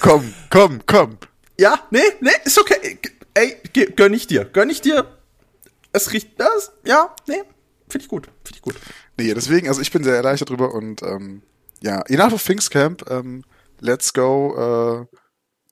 [0.00, 1.18] komm, komm, komm.
[1.58, 2.98] Ja, nee, nee, ist okay.
[3.34, 3.56] Ey,
[3.96, 4.44] gönn ich dir.
[4.44, 5.18] Gönn ich dir.
[5.92, 6.72] Es riecht das.
[6.84, 7.42] Ja, nee,
[7.88, 8.26] finde ich gut.
[8.44, 8.76] Finde ich gut.
[9.16, 11.42] Nee, deswegen, also ich bin sehr erleichtert drüber und ähm,
[11.80, 13.08] ja, enough of Pfingstcamp.
[13.10, 13.44] Ähm,
[13.80, 14.54] let's go
[15.10, 15.16] äh,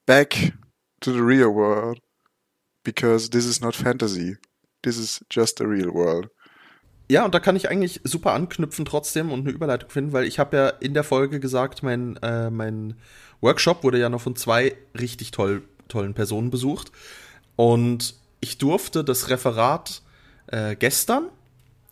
[0.06, 0.52] back
[1.00, 2.00] to the real world.
[2.86, 4.36] Because this is not fantasy.
[4.82, 6.30] This is just the real world.
[7.08, 10.38] Ja, und da kann ich eigentlich super anknüpfen trotzdem und eine Überleitung finden, weil ich
[10.38, 12.94] habe ja in der Folge gesagt, mein, äh, mein
[13.40, 16.92] Workshop wurde ja noch von zwei richtig toll, tollen Personen besucht.
[17.56, 20.02] Und ich durfte das Referat
[20.46, 21.28] äh, gestern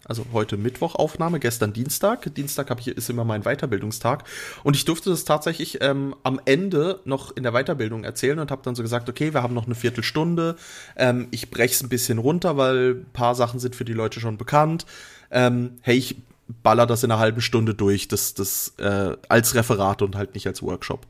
[0.06, 2.34] also heute Mittwochaufnahme, gestern Dienstag.
[2.34, 4.24] Dienstag hab ich, ist immer mein Weiterbildungstag.
[4.62, 8.62] Und ich durfte das tatsächlich ähm, am Ende noch in der Weiterbildung erzählen und habe
[8.62, 10.56] dann so gesagt, okay, wir haben noch eine Viertelstunde.
[10.96, 14.36] Ähm, ich breche es ein bisschen runter, weil paar Sachen sind für die Leute schon
[14.36, 14.86] bekannt.
[15.30, 16.16] Ähm, hey, ich
[16.62, 20.46] baller das in einer halben Stunde durch, das, das äh, als Referat und halt nicht
[20.46, 21.06] als Workshop.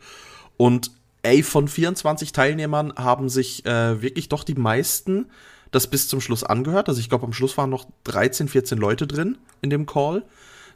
[0.56, 5.26] Und ey, von 24 Teilnehmern haben sich äh, wirklich doch die meisten
[5.74, 6.88] das bis zum Schluss angehört.
[6.88, 10.24] Also ich glaube, am Schluss waren noch 13, 14 Leute drin in dem Call.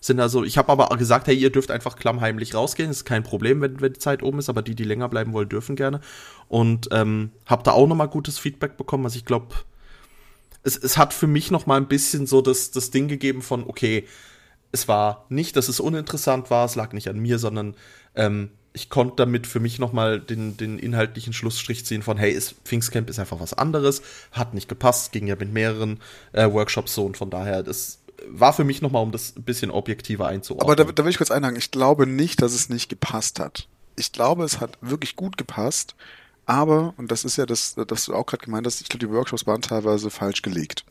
[0.00, 3.60] Sind also, ich habe aber gesagt, hey, ihr dürft einfach klammheimlich rausgehen, ist kein Problem,
[3.60, 6.00] wenn, wenn die Zeit oben ist, aber die, die länger bleiben wollen, dürfen gerne.
[6.46, 9.04] Und ähm, habe da auch nochmal gutes Feedback bekommen.
[9.04, 9.54] Also ich glaube,
[10.62, 14.06] es, es hat für mich nochmal ein bisschen so das, das Ding gegeben von, okay,
[14.70, 17.74] es war nicht, dass es uninteressant war, es lag nicht an mir, sondern
[18.14, 22.54] ähm, ich konnte damit für mich nochmal den, den inhaltlichen Schlussstrich ziehen von, hey, ist,
[22.64, 24.02] Pfingstcamp ist einfach was anderes,
[24.32, 26.00] hat nicht gepasst, ging ja mit mehreren
[26.32, 29.70] äh, Workshops so und von daher, das war für mich nochmal, um das ein bisschen
[29.70, 30.66] objektiver einzuordnen.
[30.66, 33.68] Aber da, da will ich kurz einhaken, ich glaube nicht, dass es nicht gepasst hat.
[33.96, 35.94] Ich glaube, es hat wirklich gut gepasst,
[36.46, 39.12] aber, und das ist ja das, das du auch gerade gemeint hast, ich glaube, die
[39.12, 40.84] Workshops waren teilweise falsch gelegt.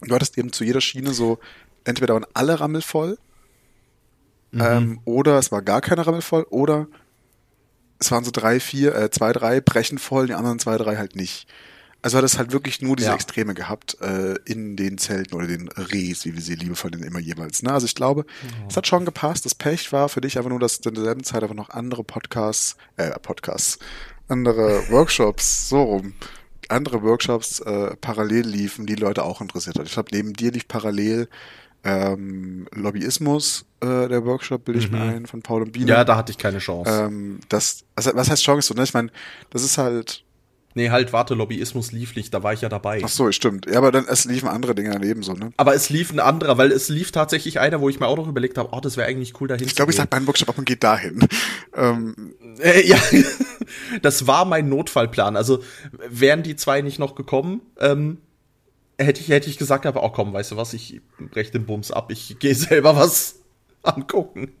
[0.00, 1.38] Du hattest eben zu jeder Schiene so,
[1.84, 3.18] entweder waren alle rammelvoll,
[4.52, 4.60] mhm.
[4.60, 6.86] ähm, oder es war gar keine rammelvoll, oder
[7.98, 11.16] es waren so drei, vier, äh, zwei, drei brechen voll, die anderen zwei, drei halt
[11.16, 11.46] nicht.
[12.02, 13.14] Also hat es halt wirklich nur diese ja.
[13.14, 17.18] Extreme gehabt äh, in den Zelten oder den Rehs, wie wir sie liebevoll nennen, immer
[17.18, 17.62] jeweils.
[17.62, 17.70] Ne?
[17.70, 18.66] Also ich glaube, oh.
[18.68, 19.44] es hat schon gepasst.
[19.44, 22.76] Das Pech war für dich einfach nur, dass in derselben Zeit einfach noch andere Podcasts,
[22.96, 23.78] äh, Podcasts,
[24.28, 26.14] andere Workshops, so rum,
[26.70, 29.86] andere Workshops äh, parallel liefen, die Leute auch interessiert hat.
[29.86, 31.28] Ich glaube, neben dir lief parallel
[31.84, 34.98] ähm, Lobbyismus, äh, der Workshop, bilde ich mhm.
[34.98, 35.90] mir ein, von Paul und Biene.
[35.90, 36.90] Ja, da hatte ich keine Chance.
[37.06, 38.74] Ähm, das, also, was heißt Chance?
[38.74, 38.82] Ne?
[38.82, 39.10] Ich meine,
[39.50, 40.24] das ist halt.
[40.74, 43.02] Nee, halt, warte, Lobbyismus lief nicht, da war ich ja dabei.
[43.04, 43.66] Ach so, stimmt.
[43.68, 45.52] Ja, aber dann, es liefen andere Dinge daneben so, ne?
[45.56, 48.28] Aber es lief ein anderer, weil es lief tatsächlich einer, wo ich mir auch noch
[48.28, 50.66] überlegt habe, oh, das wäre eigentlich cool dahin Ich glaube, ich sag beim Workshop und
[50.66, 51.26] geht dahin.
[51.74, 52.34] ähm.
[52.60, 52.98] Äh, ja,
[54.02, 55.36] das war mein Notfallplan.
[55.36, 55.60] Also,
[56.08, 58.18] wären die zwei nicht noch gekommen, ähm,
[59.04, 61.90] hätte ich, hätte ich gesagt, aber auch komm, weißt du was, ich breche den Bums
[61.90, 63.36] ab, ich gehe selber was
[63.82, 64.52] angucken.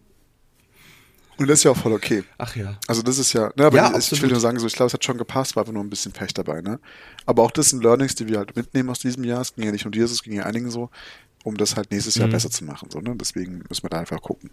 [1.36, 2.22] Und das ist ja auch voll okay.
[2.36, 2.76] Ach ja.
[2.86, 4.88] Also das ist ja, ne, aber ja, ich, ich will nur sagen, so, ich glaube,
[4.88, 6.78] es hat schon gepasst, war einfach nur ein bisschen Pech dabei, ne?
[7.24, 9.40] Aber auch das sind Learnings, die wir halt mitnehmen aus diesem Jahr.
[9.40, 10.90] Es ging ja nicht nur dir, es ging ja einigen so,
[11.42, 12.32] um das halt nächstes Jahr mhm.
[12.32, 13.16] besser zu machen, so, ne?
[13.16, 14.50] Deswegen müssen wir da einfach gucken.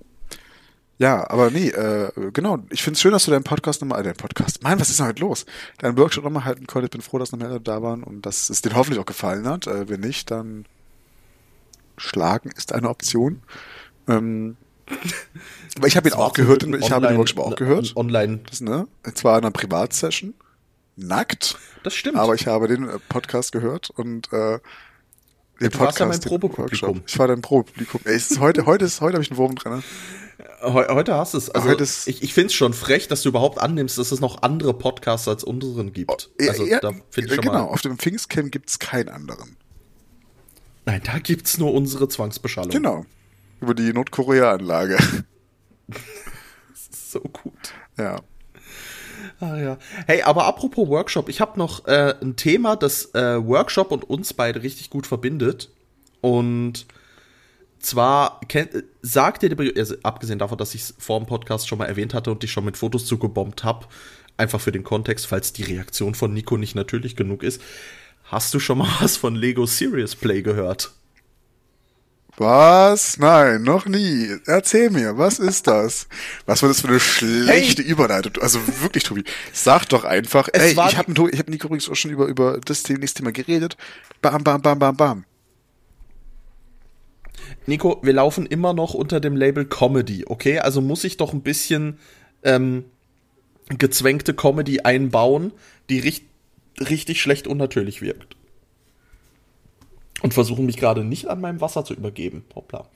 [0.99, 2.59] Ja, aber nee, äh, genau.
[2.71, 4.99] Ich finde es schön, dass du deinen Podcast nochmal, äh, deinen Podcast, Mann, was ist
[4.99, 5.45] denn heute los?
[5.77, 6.95] Deinen Workshop nochmal halten konntest.
[6.95, 9.47] Ich bin froh, dass noch mehr da waren und dass es dir hoffentlich auch gefallen
[9.47, 9.67] hat.
[9.67, 10.65] Äh, wenn nicht, dann
[11.97, 13.43] schlagen ist eine Option.
[14.07, 14.57] Ähm,
[15.77, 17.95] aber ich habe ihn auch gehört, ich online, habe den Workshop auch gehört.
[17.95, 18.39] Online.
[18.49, 18.87] Das, ne?
[19.13, 20.33] Zwar in einer Privatsession.
[20.95, 21.57] Nackt.
[21.83, 22.17] Das stimmt.
[22.17, 24.59] Aber ich habe den äh, Podcast gehört und äh,
[25.59, 27.03] den du Podcast, warst ja mein Probepublikum.
[27.05, 28.01] Ich war dein Probepublikum.
[28.05, 29.73] Ey, ist heute, heute ist, heute habe ich einen Wurm drin.
[29.73, 29.83] Ne?
[30.61, 31.49] Heute hast du es.
[31.49, 31.71] Also
[32.07, 35.27] ich, ich finde es schon frech, dass du überhaupt annimmst, dass es noch andere Podcasts
[35.27, 36.29] als unseren gibt.
[36.39, 39.09] Oh, also ja, da finde ich schon Genau, mal auf dem Pfingstcamp gibt es keinen
[39.09, 39.57] anderen.
[40.85, 42.69] Nein, da gibt es nur unsere Zwangsbeschallung.
[42.71, 43.05] Genau.
[43.61, 44.97] Über die Nordkorea-Anlage.
[46.91, 47.73] so gut.
[47.97, 48.21] Ja.
[49.39, 49.77] Ah, ja.
[50.05, 54.33] Hey, aber apropos Workshop, ich habe noch äh, ein Thema, das äh, Workshop und uns
[54.33, 55.71] beide richtig gut verbindet.
[56.21, 56.85] Und
[57.79, 61.85] zwar kennt, sagt dir, also abgesehen davon, dass ich es vor dem Podcast schon mal
[61.85, 63.87] erwähnt hatte und dich schon mit Fotos zugebombt habe,
[64.37, 67.61] einfach für den Kontext, falls die Reaktion von Nico nicht natürlich genug ist,
[68.25, 70.91] hast du schon mal was von Lego Serious Play gehört?
[72.39, 73.17] Was?
[73.17, 74.29] Nein, noch nie.
[74.45, 76.07] Erzähl mir, was ist das?
[76.45, 77.91] Was war das für eine schlechte hey.
[77.91, 78.33] Überleitung?
[78.43, 81.95] Also wirklich, Tobi, sag doch einfach, es ey, ich habe ich hab Nico übrigens auch
[81.95, 83.75] schon über, über das nächste Thema geredet.
[84.21, 85.25] Bam, bam, bam, bam, bam.
[87.67, 90.59] Nico, wir laufen immer noch unter dem Label Comedy, okay?
[90.59, 91.99] Also muss ich doch ein bisschen
[92.43, 92.85] ähm,
[93.69, 95.51] gezwängte Comedy einbauen,
[95.89, 96.29] die richtig,
[96.79, 98.35] richtig schlecht unnatürlich wirkt.
[100.21, 102.45] Und versuchen mich gerade nicht an meinem Wasser zu übergeben.
[102.55, 102.87] Hoppla.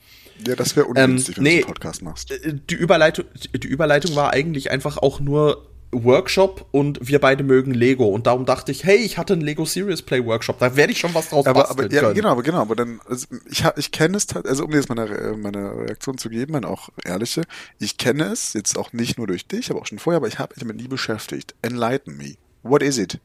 [0.44, 2.30] Ja, das wäre ungünstig, ähm, wenn nee, du einen Podcast machst.
[2.32, 7.72] Äh, die Überleitung, die Überleitung war eigentlich einfach auch nur Workshop und wir beide mögen
[7.72, 10.92] Lego und darum dachte ich, hey, ich hatte einen Lego Serious Play Workshop, da werde
[10.92, 12.14] ich schon was draus aber, aber ja, können.
[12.14, 15.36] Genau, aber genau, aber dann also ich ich kenne es also um dir jetzt meine
[15.36, 17.42] meine Reaktion zu geben, meine auch ehrliche,
[17.78, 20.38] ich kenne es jetzt auch nicht nur durch dich, aber auch schon vorher, aber ich
[20.38, 21.54] habe mich damit nie beschäftigt.
[21.62, 22.34] Enlighten me.
[22.62, 23.20] What is it?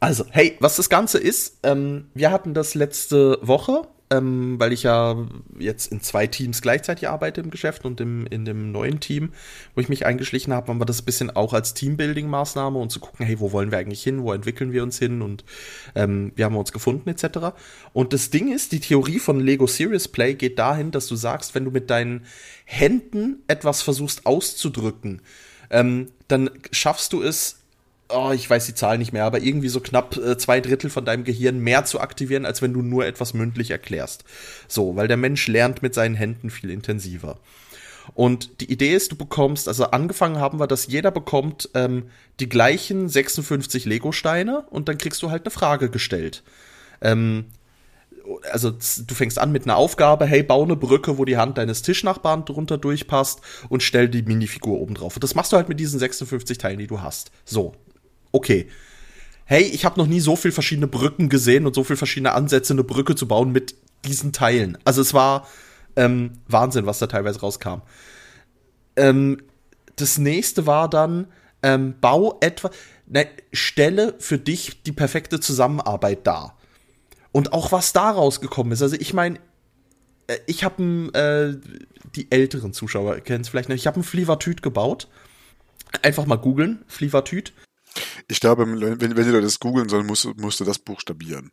[0.00, 4.82] Also, hey, was das Ganze ist, ähm, wir hatten das letzte Woche ähm, weil ich
[4.82, 5.16] ja
[5.58, 9.32] jetzt in zwei Teams gleichzeitig arbeite im Geschäft und im, in dem neuen Team,
[9.74, 12.98] wo ich mich eingeschlichen habe, haben wir das ein bisschen auch als Teambuilding-Maßnahme und zu
[12.98, 15.44] gucken, hey, wo wollen wir eigentlich hin, wo entwickeln wir uns hin und
[15.94, 17.54] ähm, wie haben wir uns gefunden etc.
[17.92, 21.54] Und das Ding ist, die Theorie von Lego Serious Play geht dahin, dass du sagst,
[21.54, 22.26] wenn du mit deinen
[22.64, 25.22] Händen etwas versuchst auszudrücken,
[25.70, 27.59] ähm, dann schaffst du es,
[28.12, 31.04] oh, ich weiß die Zahl nicht mehr, aber irgendwie so knapp äh, zwei Drittel von
[31.04, 34.24] deinem Gehirn mehr zu aktivieren, als wenn du nur etwas mündlich erklärst.
[34.68, 37.38] So, weil der Mensch lernt mit seinen Händen viel intensiver.
[38.14, 42.04] Und die Idee ist, du bekommst, also angefangen haben wir, dass jeder bekommt ähm,
[42.40, 46.42] die gleichen 56 Lego-Steine und dann kriegst du halt eine Frage gestellt.
[47.00, 47.46] Ähm,
[48.50, 51.82] also du fängst an mit einer Aufgabe, hey, bau eine Brücke, wo die Hand deines
[51.82, 55.16] Tischnachbarn drunter durchpasst und stell die Minifigur oben drauf.
[55.16, 57.30] Und das machst du halt mit diesen 56 Teilen, die du hast.
[57.44, 57.74] So,
[58.32, 58.68] okay.
[59.44, 62.72] Hey, ich habe noch nie so viel verschiedene Brücken gesehen und so viel verschiedene Ansätze,
[62.72, 64.78] eine Brücke zu bauen mit diesen Teilen.
[64.84, 65.48] Also es war
[65.96, 67.82] ähm, Wahnsinn, was da teilweise rauskam.
[68.96, 69.42] Ähm,
[69.96, 71.26] das nächste war dann,
[71.62, 72.70] ähm, bau etwa,
[73.06, 76.56] ne, stelle für dich die perfekte Zusammenarbeit dar.
[77.32, 78.82] Und auch was da rausgekommen ist.
[78.82, 79.38] Also ich meine,
[80.26, 81.56] äh, ich habe äh,
[82.16, 83.80] die älteren Zuschauer kennen es vielleicht nicht.
[83.80, 85.08] Ich habe ein Flivertüt gebaut.
[86.02, 87.52] Einfach mal googeln, Flivertüt.
[88.28, 91.50] Ich glaube, wenn, wenn du das googeln soll, musst, musst du das buchstabieren.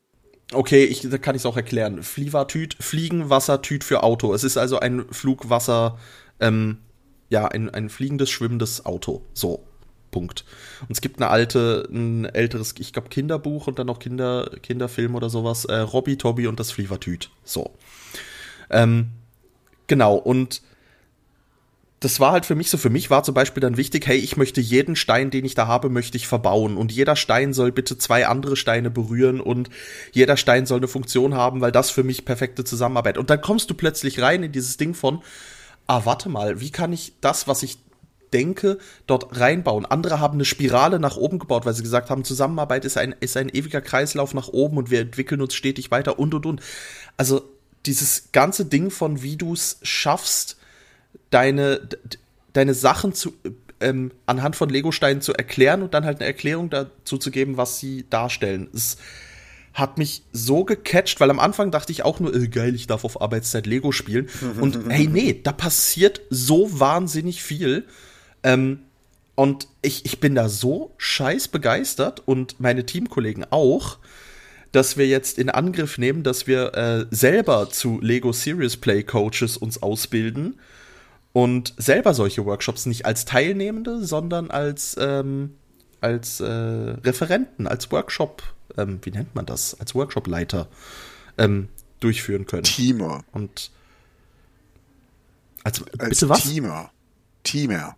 [0.54, 2.04] Okay, ich, da kann ich es auch erklären.
[2.04, 4.34] Flivertüt, Fliegenwassertüt für Auto.
[4.34, 5.97] Es ist also ein Flugwasser,
[6.39, 6.78] ähm,
[7.30, 9.23] ja, ein, ein fliegendes, schwimmendes Auto.
[9.34, 9.65] So,
[10.12, 10.45] Punkt.
[10.82, 15.15] Und es gibt eine alte, ein älteres, ich glaube, Kinderbuch und dann noch Kinder, Kinderfilm
[15.15, 15.65] oder sowas.
[15.65, 17.30] Äh, Robby, Tobby und das Flievertüt.
[17.43, 17.71] So.
[18.69, 19.10] Ähm,
[19.88, 20.62] genau, und
[22.00, 24.38] das war halt für mich so, für mich war zum Beispiel dann wichtig, hey, ich
[24.38, 26.78] möchte jeden Stein, den ich da habe, möchte ich verbauen.
[26.78, 29.70] Und jeder Stein soll bitte zwei andere Steine berühren und
[30.12, 33.18] jeder Stein soll eine Funktion haben, weil das für mich perfekte Zusammenarbeit.
[33.18, 35.24] Und dann kommst du plötzlich rein in dieses Ding von,
[35.88, 37.80] ah, warte mal, wie kann ich das, was ich
[38.32, 39.86] denke, dort reinbauen.
[39.86, 43.38] Andere haben eine Spirale nach oben gebaut, weil sie gesagt haben, Zusammenarbeit ist ein, ist
[43.38, 46.62] ein ewiger Kreislauf nach oben und wir entwickeln uns stetig weiter und und und.
[47.16, 47.50] Also
[47.86, 50.57] dieses ganze Ding von, wie du es schaffst,
[51.30, 51.88] deine,
[52.54, 53.34] deine Sachen zu,
[53.80, 57.80] ähm, anhand von Legosteinen zu erklären und dann halt eine Erklärung dazu zu geben, was
[57.80, 58.70] sie darstellen.
[58.74, 58.98] Es
[59.74, 63.06] hat mich so gecatcht, weil am Anfang dachte ich auch nur, äh, geil, ich darf
[63.06, 64.28] auf Arbeitszeit Lego spielen.
[64.60, 67.86] und hey, nee, da passiert so wahnsinnig viel.
[68.44, 68.80] Ähm,
[69.36, 74.00] und ich, ich bin da so scheiß begeistert und meine Teamkollegen auch,
[74.72, 79.58] dass wir jetzt in Angriff nehmen, dass wir äh, selber zu Lego Serious Play Coaches
[79.58, 80.56] uns ausbilden
[81.38, 85.54] und selber solche Workshops nicht als Teilnehmende, sondern als, ähm,
[86.02, 88.41] als äh, Referenten, als Workshop,
[88.76, 90.67] ähm, wie nennt man das, als Workshopleiter
[91.38, 91.69] ähm,
[92.00, 92.63] durchführen können.
[92.63, 93.23] Teamer.
[93.34, 93.69] Und
[95.63, 96.41] als, als bitte was?
[96.41, 96.89] Teamer.
[97.43, 97.95] Teamer.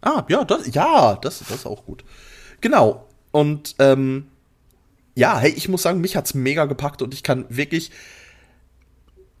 [0.00, 2.04] Ah, ja, das, ja, das, das ist auch gut.
[2.62, 3.06] Genau.
[3.32, 4.28] Und ähm,
[5.14, 7.90] ja, hey, ich muss sagen, mich hat's mega gepackt und ich kann wirklich.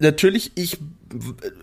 [0.02, 0.78] Natürlich, ich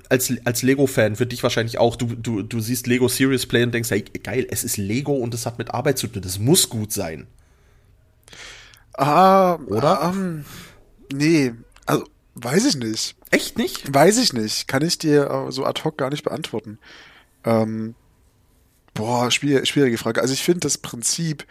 [0.09, 3.73] als, als Lego-Fan, für dich wahrscheinlich auch, du, du, du siehst Lego Serious Play und
[3.73, 6.69] denkst, hey, geil, es ist Lego und es hat mit Arbeit zu tun, das muss
[6.69, 7.27] gut sein.
[8.93, 10.09] Ah, oder?
[10.09, 10.45] Um, ähm,
[11.13, 11.53] nee,
[11.85, 12.03] also
[12.35, 13.15] weiß ich nicht.
[13.31, 13.93] Echt nicht?
[13.93, 14.67] Weiß ich nicht.
[14.67, 16.79] Kann ich dir so ad hoc gar nicht beantworten.
[17.43, 17.95] Ähm,
[18.93, 20.21] Boah, schwierige Frage.
[20.21, 21.45] Also ich finde das Prinzip,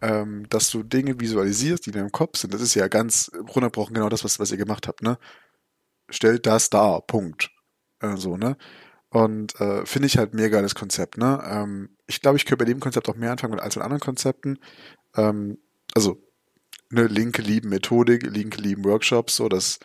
[0.00, 3.94] ähm, dass du Dinge visualisierst, die in deinem Kopf sind, das ist ja ganz runterbrochen
[3.94, 5.18] genau das, was, was ihr gemacht habt, ne?
[6.08, 7.50] Stellt das dar, Punkt.
[8.00, 8.56] Äh, so, ne?
[9.10, 11.42] Und äh, finde ich halt mega geiles Konzept, ne?
[11.46, 14.58] Ähm, ich glaube, ich könnte bei dem Konzept auch mehr anfangen als mit anderen Konzepten.
[15.16, 15.58] Ähm,
[15.94, 16.20] also,
[16.90, 19.78] ne, linke lieben Methodik, linke lieben Workshops, so dass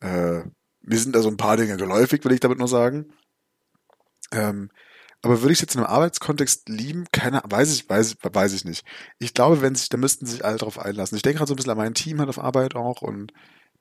[0.00, 0.42] äh,
[0.80, 3.12] mir sind da so ein paar Dinge geläufig, will ich damit nur sagen.
[4.32, 4.70] Ähm,
[5.22, 7.06] aber würde ich es jetzt in einem Arbeitskontext lieben?
[7.10, 8.86] Keine, weiß ich, weiß, weiß ich nicht.
[9.18, 11.16] Ich glaube, wenn sich, da müssten sich alle drauf einlassen.
[11.16, 13.32] Ich denke gerade so ein bisschen an mein Team halt auf Arbeit auch und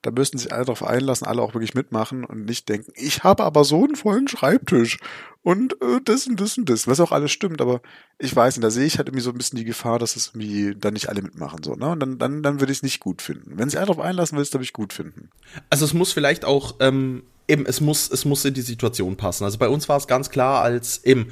[0.06, 3.44] da müssten sich alle drauf einlassen, alle auch wirklich mitmachen und nicht denken, ich habe
[3.44, 5.00] aber so einen vollen Schreibtisch
[5.42, 7.82] und äh, das und das und das, was auch alles stimmt, aber
[8.20, 10.28] ich weiß nicht, da sehe ich halt irgendwie so ein bisschen die Gefahr, dass es
[10.28, 11.90] irgendwie dann nicht alle mitmachen, so, ne?
[11.90, 13.58] Und dann, dann, dann würde ich es nicht gut finden.
[13.58, 15.30] Wenn sich alle drauf einlassen, würde ich es, glaube ich, gut finden.
[15.72, 19.44] Also es muss vielleicht auch ähm, eben, es muss, es muss in die Situation passen.
[19.44, 21.32] Also bei uns war es ganz klar als eben,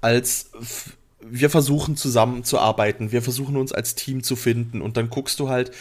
[0.00, 0.50] als
[1.20, 5.72] wir versuchen zusammenzuarbeiten, wir versuchen uns als Team zu finden und dann guckst du halt,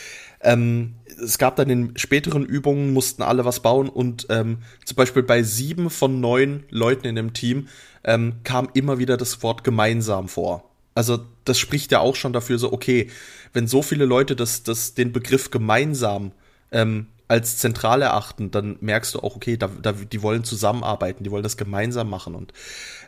[0.43, 5.23] ähm, es gab dann in späteren Übungen, mussten alle was bauen und ähm, zum Beispiel
[5.23, 7.67] bei sieben von neun Leuten in dem Team
[8.03, 10.69] ähm, kam immer wieder das Wort gemeinsam vor.
[10.95, 13.09] Also das spricht ja auch schon dafür so, okay,
[13.53, 16.31] wenn so viele Leute das, das, den Begriff gemeinsam
[16.71, 21.31] ähm, als zentral erachten, dann merkst du auch, okay, da, da, die wollen zusammenarbeiten, die
[21.31, 22.51] wollen das gemeinsam machen und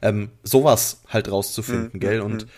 [0.01, 1.99] ähm, sowas halt rauszufinden, mhm.
[1.99, 2.21] gell?
[2.21, 2.49] Und mhm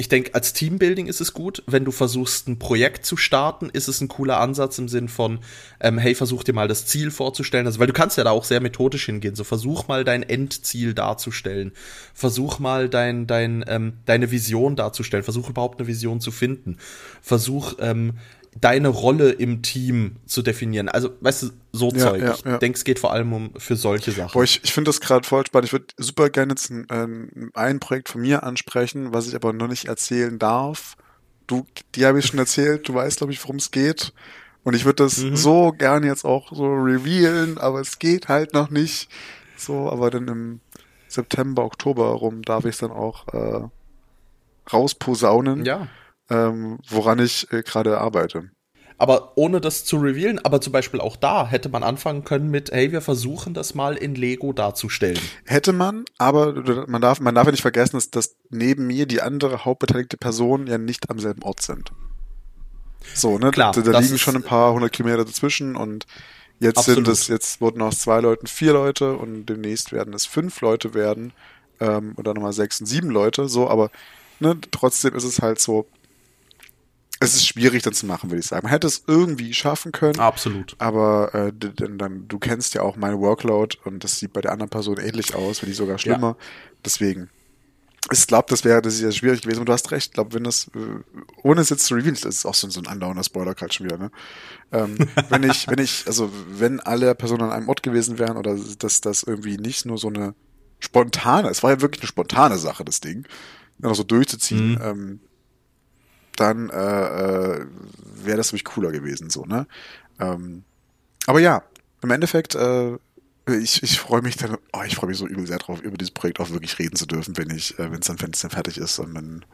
[0.00, 1.62] ich denke, als Teambuilding ist es gut.
[1.66, 5.40] Wenn du versuchst, ein Projekt zu starten, ist es ein cooler Ansatz im Sinn von,
[5.78, 7.66] ähm, hey, versuch dir mal das Ziel vorzustellen.
[7.66, 9.34] Also, weil du kannst ja da auch sehr methodisch hingehen.
[9.34, 11.72] So, versuch mal dein Endziel darzustellen.
[12.14, 15.22] Versuch mal dein, dein, ähm, deine Vision darzustellen.
[15.22, 16.78] Versuch überhaupt eine Vision zu finden.
[17.20, 18.14] Versuch, ähm,
[18.58, 20.88] deine Rolle im Team zu definieren.
[20.88, 22.22] Also, weißt du, so ja, Zeug.
[22.22, 22.58] Ja, ich ja.
[22.58, 24.32] denke, es geht vor allem um für solche Sachen.
[24.32, 25.66] Boah, ich, ich finde das gerade voll spannend.
[25.66, 29.52] Ich würde super gerne jetzt ein, ein, ein Projekt von mir ansprechen, was ich aber
[29.52, 30.96] noch nicht erzählen darf.
[31.46, 34.12] Du, die habe ich schon erzählt, du weißt, glaube ich, worum es geht.
[34.62, 35.36] Und ich würde das mhm.
[35.36, 39.08] so gerne jetzt auch so revealen, aber es geht halt noch nicht.
[39.56, 40.60] So, aber dann im
[41.08, 43.62] September, Oktober rum darf ich es dann auch äh,
[44.72, 45.64] rausposaunen.
[45.64, 45.88] Ja
[46.30, 48.50] ähm, woran ich äh, gerade arbeite.
[49.00, 52.70] Aber ohne das zu revealen, aber zum Beispiel auch da hätte man anfangen können mit,
[52.70, 55.18] hey, wir versuchen das mal in Lego darzustellen.
[55.46, 59.22] Hätte man, aber man darf, man darf ja nicht vergessen, dass, dass neben mir die
[59.22, 61.92] andere hauptbeteiligte Person ja nicht am selben Ort sind.
[63.14, 63.50] So, ne?
[63.52, 66.04] Klar, da, da liegen schon ein paar hundert Kilometer dazwischen und
[66.58, 67.06] jetzt absolut.
[67.06, 70.92] sind es, jetzt wurden aus zwei Leuten vier Leute und demnächst werden es fünf Leute
[70.92, 71.32] werden
[71.80, 73.90] ähm, dann nochmal sechs und sieben Leute, so, aber
[74.40, 75.86] ne, trotzdem ist es halt so,
[77.22, 78.64] es ist schwierig dann zu machen, würde ich sagen.
[78.64, 80.18] Man hätte es irgendwie schaffen können.
[80.18, 80.74] Absolut.
[80.78, 84.52] Aber äh, dann, dann, du kennst ja auch mein Workload und das sieht bei der
[84.52, 86.36] anderen Person ähnlich aus, wenn nicht sogar schlimmer.
[86.38, 86.46] Ja.
[86.84, 87.28] Deswegen.
[88.10, 89.60] Ich glaube, das wäre das ist ja schwierig gewesen.
[89.60, 92.36] Und du hast recht, ich glaube, wenn das, äh, ohne es jetzt zu revealen, das
[92.36, 94.10] ist auch so, so ein andauernder Spoiler gerade schon wieder, ne?
[94.72, 94.96] Ähm,
[95.28, 99.02] wenn ich, wenn ich, also wenn alle Personen an einem Ort gewesen wären oder dass
[99.02, 100.34] das irgendwie nicht nur so eine
[100.78, 103.28] spontane, es war ja wirklich eine spontane Sache, das Ding,
[103.76, 104.80] noch so durchzuziehen, mhm.
[104.82, 105.20] ähm,
[106.36, 107.66] dann äh, äh,
[108.24, 109.66] wäre das nämlich cooler gewesen, so, ne?
[110.18, 110.64] Ähm,
[111.26, 111.62] aber ja,
[112.02, 112.96] im Endeffekt, äh,
[113.46, 116.12] ich, ich freue mich dann, oh, ich freue mich so übel sehr drauf, über dieses
[116.12, 119.14] Projekt auch wirklich reden zu dürfen, wenn ich, äh, wenn es dann, fertig ist und
[119.14, 119.44] dann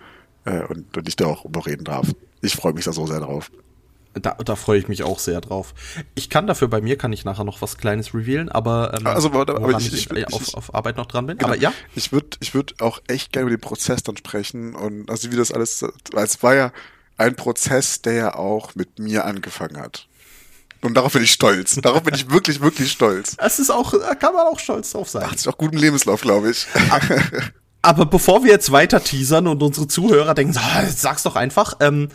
[0.46, 2.08] äh, und, und ich da auch überreden darf.
[2.40, 3.50] Ich freue mich da so sehr drauf.
[4.20, 5.74] Da, da freue ich mich auch sehr drauf.
[6.14, 9.28] Ich kann dafür, bei mir kann ich nachher noch was Kleines revealen, aber, ähm, also,
[9.28, 11.38] aber, aber ich, ich, ich, auf, auf Arbeit noch dran bin.
[11.38, 11.50] Genau.
[11.50, 11.72] Aber ja.
[11.94, 15.36] Ich würde ich würd auch echt gerne über den Prozess dann sprechen und also wie
[15.36, 16.72] das alles, weil es war ja
[17.18, 20.06] ein Prozess, der ja auch mit mir angefangen hat.
[20.82, 21.74] Und darauf bin ich stolz.
[21.76, 23.36] Darauf bin ich wirklich, wirklich stolz.
[23.38, 25.22] Es ist auch, da kann man auch stolz drauf sein.
[25.22, 26.66] Macht sich auch guten Lebenslauf, glaube ich.
[26.90, 27.22] Aber,
[27.82, 30.54] aber, bevor wir jetzt weiter teasern und unsere Zuhörer denken,
[30.94, 32.08] sag's doch einfach, ähm,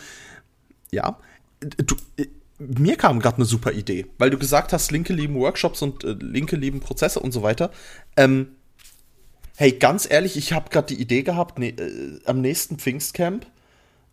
[0.92, 1.18] ja,
[1.62, 2.28] du, äh,
[2.60, 6.16] mir kam gerade eine super Idee, weil du gesagt hast, Linke lieben Workshops und äh,
[6.20, 7.72] Linke lieben Prozesse und so weiter.
[8.18, 8.56] Ähm,
[9.58, 13.46] hey, ganz ehrlich, ich habe gerade die Idee gehabt, ne, äh, am nächsten Pfingstcamp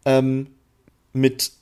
[0.04, 0.48] ähm,
[1.12, 1.52] mit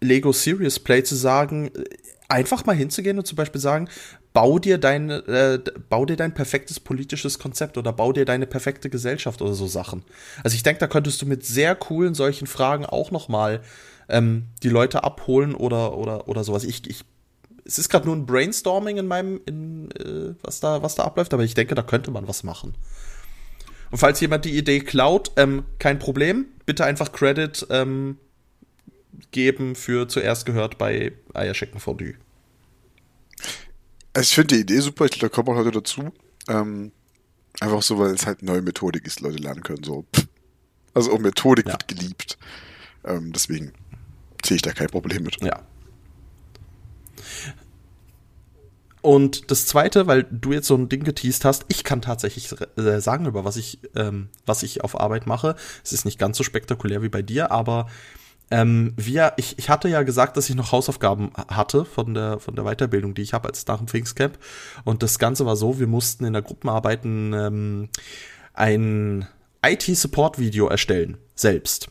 [0.00, 1.84] Lego Serious Play zu sagen, äh,
[2.28, 3.88] einfach mal hinzugehen und zum Beispiel sagen,
[4.32, 8.88] bau dir dein, äh, bau dir dein perfektes politisches Konzept oder bau dir deine perfekte
[8.88, 10.04] Gesellschaft oder so Sachen.
[10.44, 13.60] Also ich denke, da könntest du mit sehr coolen solchen Fragen auch noch mal
[14.10, 16.64] ähm, die Leute abholen oder, oder, oder sowas.
[16.64, 17.04] Ich, ich,
[17.64, 21.34] es ist gerade nur ein Brainstorming in meinem, in, äh, was, da, was da abläuft,
[21.34, 22.74] aber ich denke, da könnte man was machen.
[23.90, 26.46] Und falls jemand die Idee klaut, ähm, kein Problem.
[26.64, 28.18] Bitte einfach Credit ähm,
[29.32, 32.14] geben für zuerst gehört bei Eierschecken Fondue.
[34.12, 36.12] Also ich finde die Idee super, ich glaube, da kommt man heute dazu.
[36.48, 36.92] Ähm,
[37.60, 39.84] einfach so, weil es halt neue Methodik ist, Leute lernen können.
[39.84, 40.04] So.
[40.94, 41.72] Also auch Methodik ja.
[41.72, 42.38] wird geliebt.
[43.04, 43.72] Ähm, deswegen
[44.46, 45.42] sehe ich da kein Problem mit.
[45.42, 45.62] Ja.
[49.02, 53.00] Und das zweite, weil du jetzt so ein Ding geteased hast, ich kann tatsächlich äh,
[53.00, 55.56] sagen, über was ich, ähm, was ich auf Arbeit mache.
[55.82, 57.86] Es ist nicht ganz so spektakulär wie bei dir, aber
[58.50, 62.56] ähm, wir, ich, ich hatte ja gesagt, dass ich noch Hausaufgaben hatte von der, von
[62.56, 64.38] der Weiterbildung, die ich habe als nach dem Pfingstcamp.
[64.84, 67.88] Und das Ganze war so, wir mussten in der Gruppenarbeit ein, ähm,
[68.52, 69.28] ein
[69.64, 71.90] IT-Support-Video erstellen, selbst.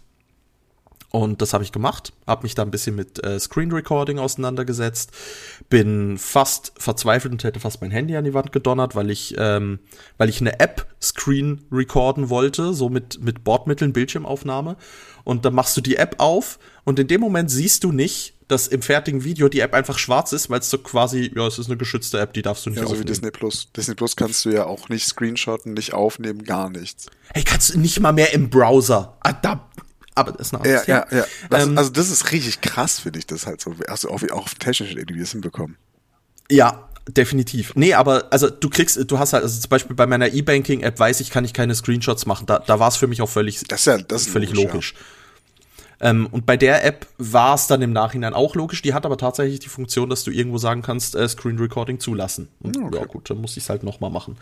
[1.12, 5.12] Und das habe ich gemacht, habe mich da ein bisschen mit äh, Screen Recording auseinandergesetzt,
[5.67, 9.80] bin fast verzweifelt und hätte fast mein Handy an die Wand gedonnert, weil ich, ähm,
[10.17, 14.78] weil ich eine App Screen recorden wollte, so mit, mit Bordmitteln, Bildschirmaufnahme.
[15.24, 18.67] Und dann machst du die App auf und in dem Moment siehst du nicht, dass
[18.67, 21.67] im fertigen Video die App einfach schwarz ist, weil es so quasi, ja, es ist
[21.67, 23.08] eine geschützte App, die darfst du nicht ja, so aufnehmen.
[23.08, 23.71] wie Disney Plus.
[23.75, 27.08] Disney Plus kannst du ja auch nicht screenshotten, nicht aufnehmen, gar nichts.
[27.31, 29.17] Hey, kannst du nicht mal mehr im Browser.
[29.21, 29.69] Ah, da,
[30.20, 31.26] aber das ist eine andere Ja, ja, ja.
[31.50, 33.74] Das, ähm, also das ist richtig krass, finde ich, das halt so.
[33.88, 35.78] Also auch, auch auf technischer Ebene, das hinbekommen.
[36.52, 37.74] Ja, definitiv.
[37.76, 41.20] Nee, aber also du kriegst, du hast halt, also zum Beispiel bei meiner E-Banking-App weiß
[41.20, 42.46] ich, kann ich keine Screenshots machen.
[42.46, 44.74] Da, da war es für mich auch völlig, das ist ja, das ist völlig logisch.
[44.74, 44.96] logisch.
[46.02, 48.82] Ähm, und bei der App war es dann im Nachhinein auch logisch.
[48.82, 52.48] Die hat aber tatsächlich die Funktion, dass du irgendwo sagen kannst, äh, Screen Recording zulassen.
[52.62, 52.98] Und okay.
[52.98, 54.38] ja gut, dann muss ich es halt noch mal machen.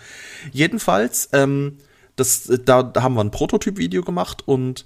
[0.52, 1.78] Jedenfalls, ähm,
[2.16, 4.86] das, da, da haben wir ein Prototyp-Video gemacht und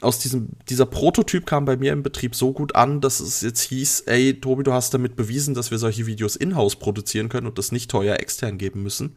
[0.00, 3.62] aus diesem, dieser Prototyp kam bei mir im Betrieb so gut an, dass es jetzt
[3.62, 7.58] hieß, ey, Tobi, du hast damit bewiesen, dass wir solche Videos in-house produzieren können und
[7.58, 9.16] das nicht teuer extern geben müssen.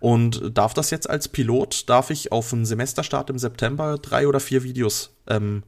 [0.00, 4.40] Und darf das jetzt als Pilot, darf ich auf einen Semesterstart im September drei oder
[4.40, 5.62] vier Videos ähm,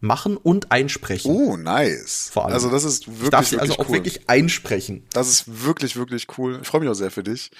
[0.00, 1.30] machen und einsprechen.
[1.30, 2.28] Oh, nice.
[2.32, 2.54] Vor allem.
[2.54, 3.96] Also das ist wirklich, ich darf sie wirklich also auch cool.
[3.96, 5.04] wirklich einsprechen.
[5.12, 6.58] Das ist wirklich, wirklich cool.
[6.60, 7.50] Ich freue mich auch sehr für dich.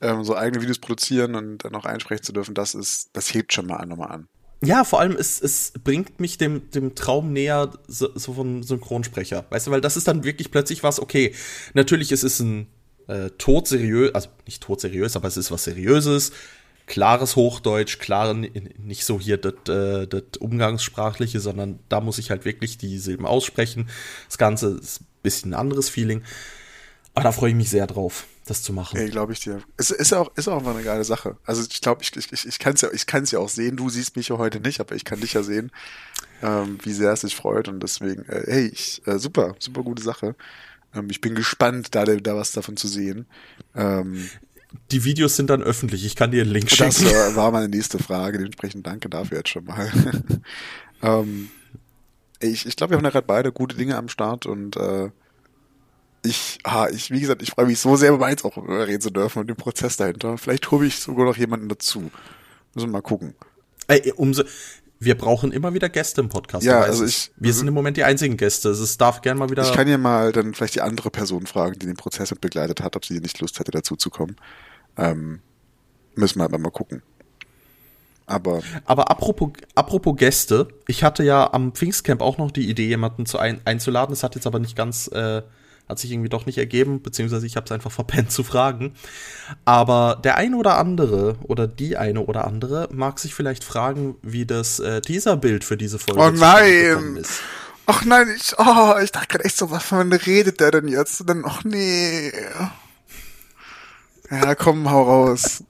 [0.00, 3.52] Ähm, so eigene Videos produzieren und dann auch einsprechen zu dürfen, das ist, das hebt
[3.52, 4.28] schon mal an, nochmal an.
[4.64, 9.44] Ja, vor allem, es, es bringt mich dem, dem Traum näher, so, so von Synchronsprecher.
[9.50, 11.34] Weißt du, weil das ist dann wirklich plötzlich was, okay,
[11.74, 12.66] natürlich es ist ein
[13.06, 16.32] äh, todseriös, also nicht todseriös, aber es ist was Seriöses,
[16.86, 22.44] klares Hochdeutsch, klare, nicht so hier das äh, das Umgangssprachliche, sondern da muss ich halt
[22.44, 23.88] wirklich die Silben aussprechen.
[24.28, 26.22] Das Ganze ist ein bisschen ein anderes Feeling.
[27.14, 28.96] Aber da freue ich mich sehr drauf, das zu machen.
[28.96, 29.62] Ey, glaube ich dir.
[29.76, 31.36] Es ist auch, ist auch mal eine geile Sache.
[31.44, 33.76] Also ich glaube, ich, ich, ich kann es ja, ich kann's ja auch sehen.
[33.76, 35.72] Du siehst mich ja heute nicht, aber ich kann dich ja sehen,
[36.42, 37.68] ähm, wie sehr es sich freut.
[37.68, 40.34] Und deswegen, äh, hey, ich, äh, super, super gute Sache.
[40.94, 43.26] Ähm, ich bin gespannt, da, da was davon zu sehen.
[43.74, 44.28] Ähm,
[44.90, 46.04] die Videos sind dann öffentlich.
[46.04, 46.84] Ich kann dir einen Link schicken.
[46.84, 48.38] Das äh, war meine nächste Frage.
[48.38, 49.90] Dementsprechend danke dafür jetzt schon mal.
[51.02, 51.50] ähm,
[52.40, 55.10] ich ich glaube, wir haben da gerade beide gute Dinge am Start und äh,
[56.24, 59.10] ich, ha, ich, wie gesagt, ich freue mich so sehr, über eins auch reden zu
[59.10, 60.38] dürfen und den Prozess dahinter.
[60.38, 62.10] Vielleicht hole ich sogar noch jemanden dazu.
[62.74, 63.34] Müssen wir mal gucken.
[63.86, 64.44] Ey, umso,
[64.98, 66.64] wir brauchen immer wieder Gäste im Podcast.
[66.64, 67.30] Ja, also ich.
[67.36, 68.70] Wir sind im Moment die einzigen Gäste.
[68.70, 69.62] Es darf gern mal wieder.
[69.62, 72.80] Ich kann ja mal dann vielleicht die andere Person fragen, die den Prozess mit begleitet
[72.80, 74.36] hat, ob sie nicht Lust hätte, dazu zu kommen.
[74.96, 75.40] Ähm,
[76.14, 77.02] müssen wir aber mal gucken.
[78.26, 78.62] Aber.
[78.86, 83.38] Aber apropos, apropos Gäste, ich hatte ja am Pfingstcamp auch noch die Idee, jemanden zu
[83.38, 84.14] ein, einzuladen.
[84.14, 85.42] Das hat jetzt aber nicht ganz, äh,
[85.88, 88.94] hat sich irgendwie doch nicht ergeben, beziehungsweise ich habe es einfach verpennt zu fragen.
[89.64, 94.46] Aber der eine oder andere oder die eine oder andere mag sich vielleicht fragen, wie
[94.46, 97.16] das äh, Teaserbild für diese Folge oh nein.
[97.16, 97.40] ist.
[97.86, 101.20] Ach nein, ich, oh, ich dachte gerade echt so, was von redet der denn jetzt?
[101.20, 102.32] Und dann, ach nee.
[104.30, 105.62] Ja, komm, hau raus.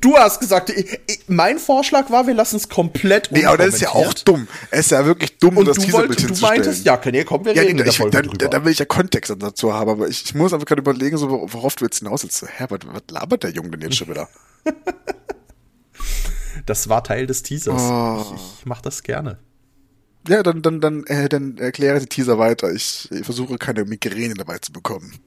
[0.00, 3.74] Du hast gesagt, ich, ich, mein Vorschlag war, wir lassen es komplett Nee, aber das
[3.74, 4.48] ist ja auch dumm.
[4.70, 7.54] Es ist ja wirklich dumm, Und das du, wollt, du meintest, ja, kann, komm, wir
[7.54, 8.48] ja, reden nee, der ich, dann, drüber.
[8.48, 11.30] dann will ich ja Kontext dazu haben, aber ich, ich muss einfach gerade überlegen, so,
[11.30, 12.38] worauf du jetzt hinaus willst.
[12.38, 12.80] So, hä, was,
[13.10, 14.28] labert der Junge denn jetzt schon wieder?
[16.66, 17.82] das war Teil des Teasers.
[17.82, 18.34] Oh.
[18.34, 19.38] Ich, ich mach das gerne.
[20.28, 22.72] Ja, dann, dann, dann, äh, dann erkläre die Teaser weiter.
[22.72, 25.20] Ich, ich versuche keine Migräne dabei zu bekommen.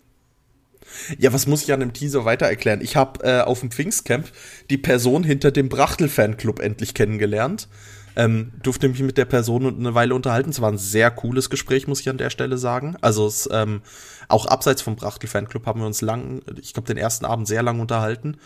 [1.17, 2.81] Ja, was muss ich an dem Teaser weiter erklären?
[2.81, 4.27] Ich habe äh, auf dem Pfingstcamp
[4.69, 7.67] die Person hinter dem Brachtel-Fanclub endlich kennengelernt.
[8.15, 10.49] Ähm, durfte mich mit der Person eine Weile unterhalten.
[10.49, 12.95] Es war ein sehr cooles Gespräch, muss ich an der Stelle sagen.
[13.01, 13.81] Also es, ähm,
[14.27, 17.79] auch abseits vom Brachtel-Fanclub haben wir uns lang, ich glaube, den ersten Abend sehr lang
[17.79, 18.37] unterhalten.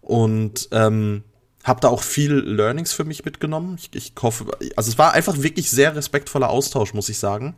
[0.00, 1.24] Und ähm,
[1.64, 3.76] habe da auch viel Learnings für mich mitgenommen.
[3.78, 4.46] Ich, ich hoffe,
[4.76, 7.56] also es war einfach wirklich sehr respektvoller Austausch, muss ich sagen.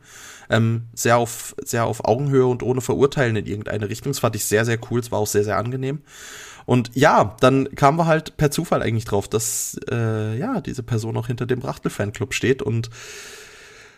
[0.49, 4.11] Ähm, sehr auf sehr auf Augenhöhe und ohne Verurteilen in irgendeine Richtung.
[4.11, 4.99] Das fand ich sehr sehr cool.
[4.99, 6.01] Es war auch sehr sehr angenehm.
[6.65, 11.15] Und ja, dann kamen wir halt per Zufall eigentlich drauf, dass äh, ja diese Person
[11.17, 12.89] auch hinter dem Brachtel Fanclub steht und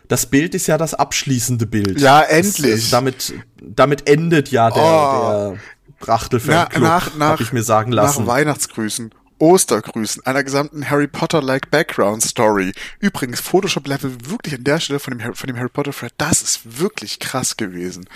[0.10, 2.00] das Bild ist ja das abschließende Bild.
[2.00, 2.82] Ja, endlich.
[2.82, 5.52] Das, damit damit endet ja der, Oh.
[5.56, 5.58] der
[6.00, 8.26] Brachtel Fanclub, nach, nach, habe ich mir sagen lassen.
[8.26, 9.12] Nach Weihnachtsgrüßen.
[9.44, 12.72] Ostergrüßen, einer gesamten Harry Potter-like Background Story.
[13.00, 17.20] Übrigens, Photoshop-Level wirklich an der Stelle von dem, von dem Harry Potter-Thread, das ist wirklich
[17.20, 18.08] krass gewesen.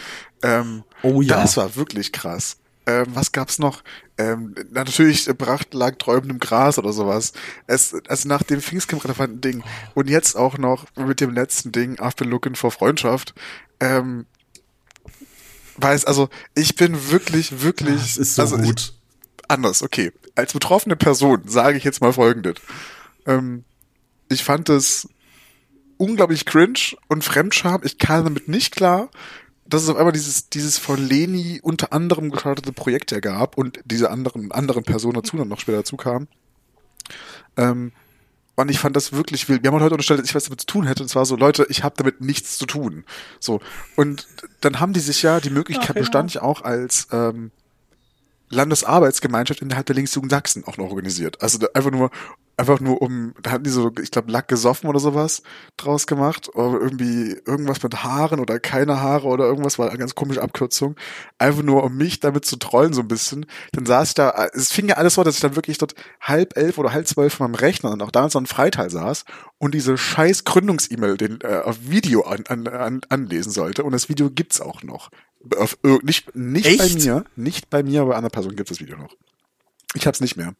[0.41, 1.41] Ähm, Oh ja.
[1.41, 2.55] Das war wirklich krass.
[2.85, 3.83] Ähm, was gab's noch?
[4.17, 7.33] Ähm, na, natürlich äh, Bracht lag träumend im Gras oder sowas.
[7.67, 9.63] Es, also nach dem Pfingstcamp-relevanten Ding
[9.95, 13.33] und jetzt auch noch mit dem letzten Ding, I've been looking for Freundschaft.
[13.81, 14.27] Ähm,
[15.75, 18.01] weiß, also ich bin wirklich, wirklich.
[18.01, 18.93] Es ist so also ich, gut.
[19.47, 20.11] Anders, okay.
[20.35, 22.55] Als betroffene Person sage ich jetzt mal folgendes.
[23.25, 23.63] Ähm,
[24.29, 25.07] ich fand es
[25.97, 27.81] unglaublich cringe und Fremdscham.
[27.83, 29.09] Ich kam damit nicht klar,
[29.65, 33.79] dass es auf einmal dieses, dieses von Leni unter anderem gestartete Projekt ja gab und
[33.85, 36.27] diese anderen, anderen Personen dazu dann noch später dazu kamen.
[37.57, 37.91] Ähm,
[38.55, 39.61] und ich fand das wirklich wild.
[39.61, 41.03] Wir haben halt heute unterstellt, dass ich was damit zu tun hätte.
[41.03, 43.03] Und zwar so, Leute, ich habe damit nichts zu tun.
[43.39, 43.61] So.
[43.95, 44.25] Und
[44.61, 46.01] dann haben die sich ja, die Möglichkeit Ach, ja.
[46.01, 47.51] bestand ja auch als ähm,
[48.49, 51.41] Landesarbeitsgemeinschaft innerhalb der Linksjugend Sachsen auch noch organisiert.
[51.41, 52.11] Also einfach nur,
[52.55, 55.43] einfach nur um, da hatten die so, ich glaube, Lack gesoffen oder sowas
[55.75, 56.49] draus gemacht.
[56.55, 60.95] Oder irgendwie irgendwas mit Haaren oder keine Haare oder irgendwas, war eine ganz komische Abkürzung.
[61.37, 63.45] Einfach nur, um mich damit zu trollen so ein bisschen.
[63.73, 66.57] Dann saß ich da, es fing ja alles so, dass ich dann wirklich dort halb
[66.57, 69.25] elf oder halb zwölf von meinem Rechner und auch damals noch ein Freiteil saß
[69.57, 73.83] und diese scheiß Gründungs-E-Mail den äh, auf Video an, an, an, anlesen sollte.
[73.83, 75.09] Und das Video gibt's auch noch.
[75.55, 78.85] Auf, nicht nicht bei mir, nicht bei mir, aber bei einer Person gibt es das
[78.85, 79.15] Video noch.
[79.93, 80.53] Ich hab's nicht mehr,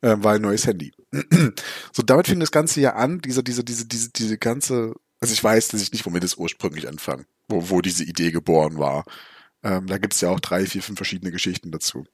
[0.00, 0.92] äh, weil neues Handy.
[1.92, 5.42] so, damit fing das Ganze ja an, diese, diese, diese, diese, diese ganze, also ich
[5.42, 9.04] weiß, dass ich nicht, womit es ursprünglich anfangen, wo, wo diese Idee geboren war.
[9.62, 12.04] Ähm, da gibt's ja auch drei, vier, fünf verschiedene Geschichten dazu.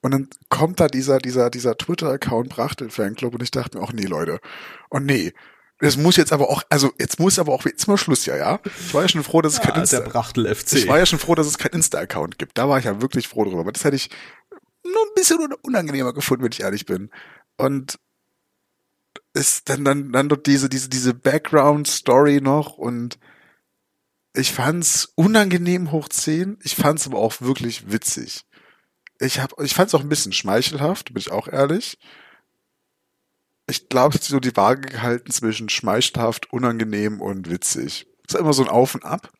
[0.00, 3.92] Und dann kommt da dieser, dieser, dieser Twitter-Account brachte Fanclub und ich dachte mir auch,
[3.92, 4.40] nee, Leute,
[4.90, 5.32] oh nee,
[5.80, 8.60] das muss jetzt aber auch, also jetzt muss aber auch jetzt mal Schluss, ja, ja.
[8.64, 10.00] Ich war ja schon froh, dass es ja, kein Insta.
[10.00, 10.74] Der Brachtel FC.
[10.74, 12.58] Ich war ja schon froh, dass es kein Insta-Account gibt.
[12.58, 13.60] Da war ich ja wirklich froh drüber.
[13.60, 14.10] Aber das hätte ich
[14.84, 17.10] nur ein bisschen unangenehmer gefunden, wenn ich ehrlich bin.
[17.56, 17.98] Und
[19.32, 23.18] ist dann, dann, dann dort diese, diese, diese Background-Story noch und
[24.34, 26.58] ich fand's unangenehm hoch 10.
[26.62, 28.44] Ich fand's aber auch wirklich witzig.
[29.18, 31.98] Ich hab, ich fand's auch ein bisschen schmeichelhaft, bin ich auch ehrlich
[33.70, 38.06] ich glaube, es ist so die Waage gehalten zwischen schmeichelhaft, unangenehm und witzig.
[38.26, 39.30] Ist immer so ein Auf und Ab.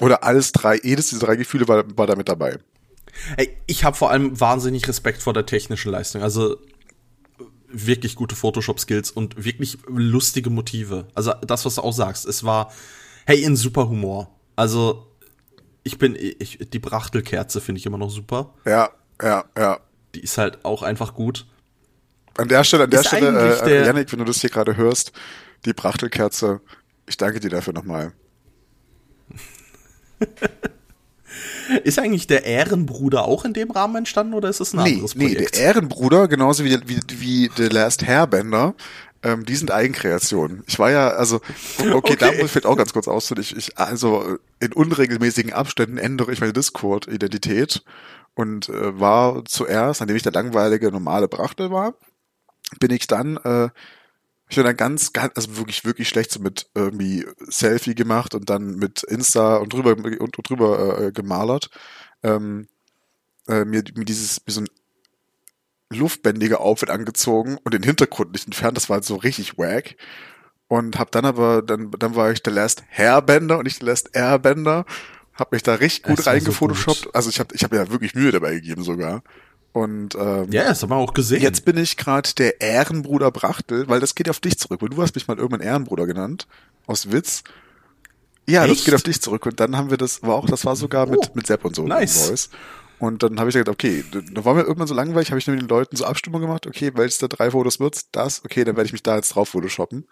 [0.00, 2.58] Oder alles drei, jedes dieser drei Gefühle war, war da mit dabei.
[3.36, 6.22] Ey, ich habe vor allem wahnsinnig Respekt vor der technischen Leistung.
[6.22, 6.56] Also
[7.68, 11.06] wirklich gute Photoshop-Skills und wirklich lustige Motive.
[11.14, 12.72] Also das, was du auch sagst, es war,
[13.26, 14.30] hey, in super Humor.
[14.56, 15.06] Also
[15.84, 18.54] ich bin, ich, die Brachtelkerze finde ich immer noch super.
[18.64, 18.90] Ja,
[19.20, 19.80] ja, ja.
[20.14, 21.46] Die ist halt auch einfach gut.
[22.36, 25.12] An der Stelle, an der Stelle, äh, Janik, wenn du das hier gerade hörst,
[25.64, 26.60] die Brachtelkerze,
[27.06, 28.12] ich danke dir dafür nochmal.
[31.84, 35.14] Ist eigentlich der Ehrenbruder auch in dem Rahmen entstanden oder ist es ein nee, anderes
[35.14, 35.40] Projekt?
[35.40, 38.74] Nee, der Ehrenbruder, genauso wie, wie, wie The Last Hairbender,
[39.22, 40.64] ähm, die sind Eigenkreationen.
[40.66, 41.36] Ich war ja, also,
[41.78, 42.16] okay, okay.
[42.18, 43.44] da muss ich auch ganz kurz auszunehmen.
[43.44, 47.82] Ich, ich, also, in unregelmäßigen Abständen ändere ich meine Discord-Identität
[48.34, 51.94] und äh, war zuerst, nachdem ich der langweilige normale Brachtel war,
[52.80, 53.70] bin ich dann, äh,
[54.48, 58.50] ich bin dann ganz, ganz, also wirklich, wirklich schlecht so mit irgendwie Selfie gemacht und
[58.50, 61.70] dann mit Insta und drüber und, und drüber äh, gemalert.
[62.22, 62.68] Ähm,
[63.48, 64.68] äh, mir, mir dieses, mir so ein
[65.90, 68.76] luftbändiger Outfit angezogen und den Hintergrund nicht entfernt.
[68.76, 69.96] Das war halt so richtig wack.
[70.68, 74.14] Und hab dann aber, dann, dann war ich der Last Hairbender und nicht der Last
[74.14, 74.86] Airbender.
[75.34, 77.04] Hab mich da richtig gut reingefotoshoppt.
[77.04, 79.22] So also ich habe ich hab ja wirklich Mühe dabei gegeben sogar.
[79.72, 81.40] Und ähm, ja, das haben wir auch gesehen.
[81.40, 85.00] Jetzt bin ich gerade der Ehrenbruder Brachtel, weil das geht auf dich zurück, weil du
[85.00, 86.46] hast mich mal irgendwann Ehrenbruder genannt
[86.86, 87.42] aus Witz.
[88.46, 88.72] Ja, Echt?
[88.72, 91.06] das geht auf dich zurück und dann haben wir das war auch das war sogar
[91.06, 92.28] mit oh, mit Sepp und so nice.
[92.28, 92.50] Voice.
[92.98, 95.56] Und dann habe ich gesagt, okay, da war mir irgendwann so langweilig, habe ich nur
[95.56, 98.10] mit den Leuten so Abstimmung gemacht, okay, welches der drei Fotos wird's?
[98.12, 100.06] Das, okay, dann werde ich mich da jetzt drauf photoshoppen.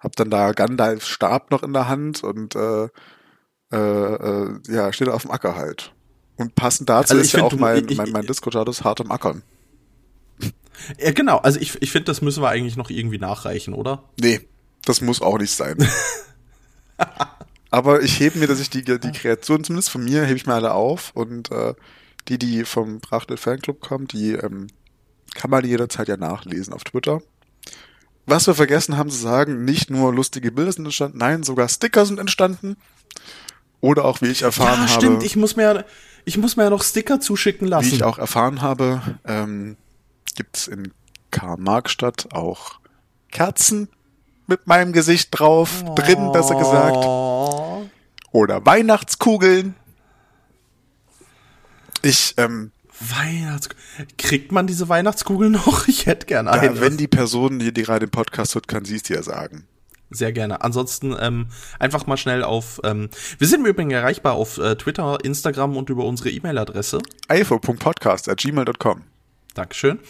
[0.00, 2.88] Hab dann da Gandalf Stab noch in der Hand und äh,
[3.72, 5.93] äh, äh, ja, steht auf dem Acker halt.
[6.36, 9.42] Und passend dazu also ist ja auch mein, mein, mein Disco-Status hart am Ackern.
[10.98, 11.38] Ja, genau.
[11.38, 14.02] Also ich, ich finde, das müssen wir eigentlich noch irgendwie nachreichen, oder?
[14.20, 14.40] Nee,
[14.84, 15.76] das muss auch nicht sein.
[17.70, 20.54] Aber ich hebe mir, dass ich die, die Kreation, zumindest von mir, hebe ich mir
[20.54, 21.12] alle auf.
[21.14, 21.74] Und äh,
[22.26, 24.66] die, die vom Brachtel Fanclub kommen, die ähm,
[25.34, 27.22] kann man jederzeit ja nachlesen auf Twitter.
[28.26, 32.06] Was wir vergessen haben zu sagen, nicht nur lustige Bilder sind entstanden, nein, sogar Sticker
[32.06, 32.76] sind entstanden.
[33.80, 35.26] Oder auch, wie ich erfahren ja, stimmt, habe.
[35.26, 35.84] Ich muss mir,
[36.24, 37.90] ich muss mir ja noch Sticker zuschicken lassen.
[37.90, 39.76] Wie ich auch erfahren habe, ähm,
[40.34, 40.92] gibt es in
[41.30, 42.80] Karl-Marx-Stadt auch
[43.30, 43.88] Kerzen
[44.46, 45.94] mit meinem Gesicht drauf, oh.
[45.94, 47.04] drin, besser gesagt.
[48.32, 49.74] Oder Weihnachtskugeln.
[52.02, 54.08] Ich, ähm, Weihnachtskugeln.
[54.18, 55.88] Kriegt man diese Weihnachtskugeln noch?
[55.88, 56.74] Ich hätte gerne eine.
[56.74, 59.66] Ja, wenn die Person, die, die gerade den Podcast hört, kann sie es dir sagen.
[60.14, 60.62] Sehr gerne.
[60.62, 61.48] Ansonsten ähm,
[61.78, 62.80] einfach mal schnell auf.
[62.84, 67.00] Ähm, wir sind im Übrigen erreichbar auf äh, Twitter, Instagram und über unsere E-Mail-Adresse.
[67.28, 69.02] info.podcast.gmail.com
[69.54, 70.00] Dankeschön.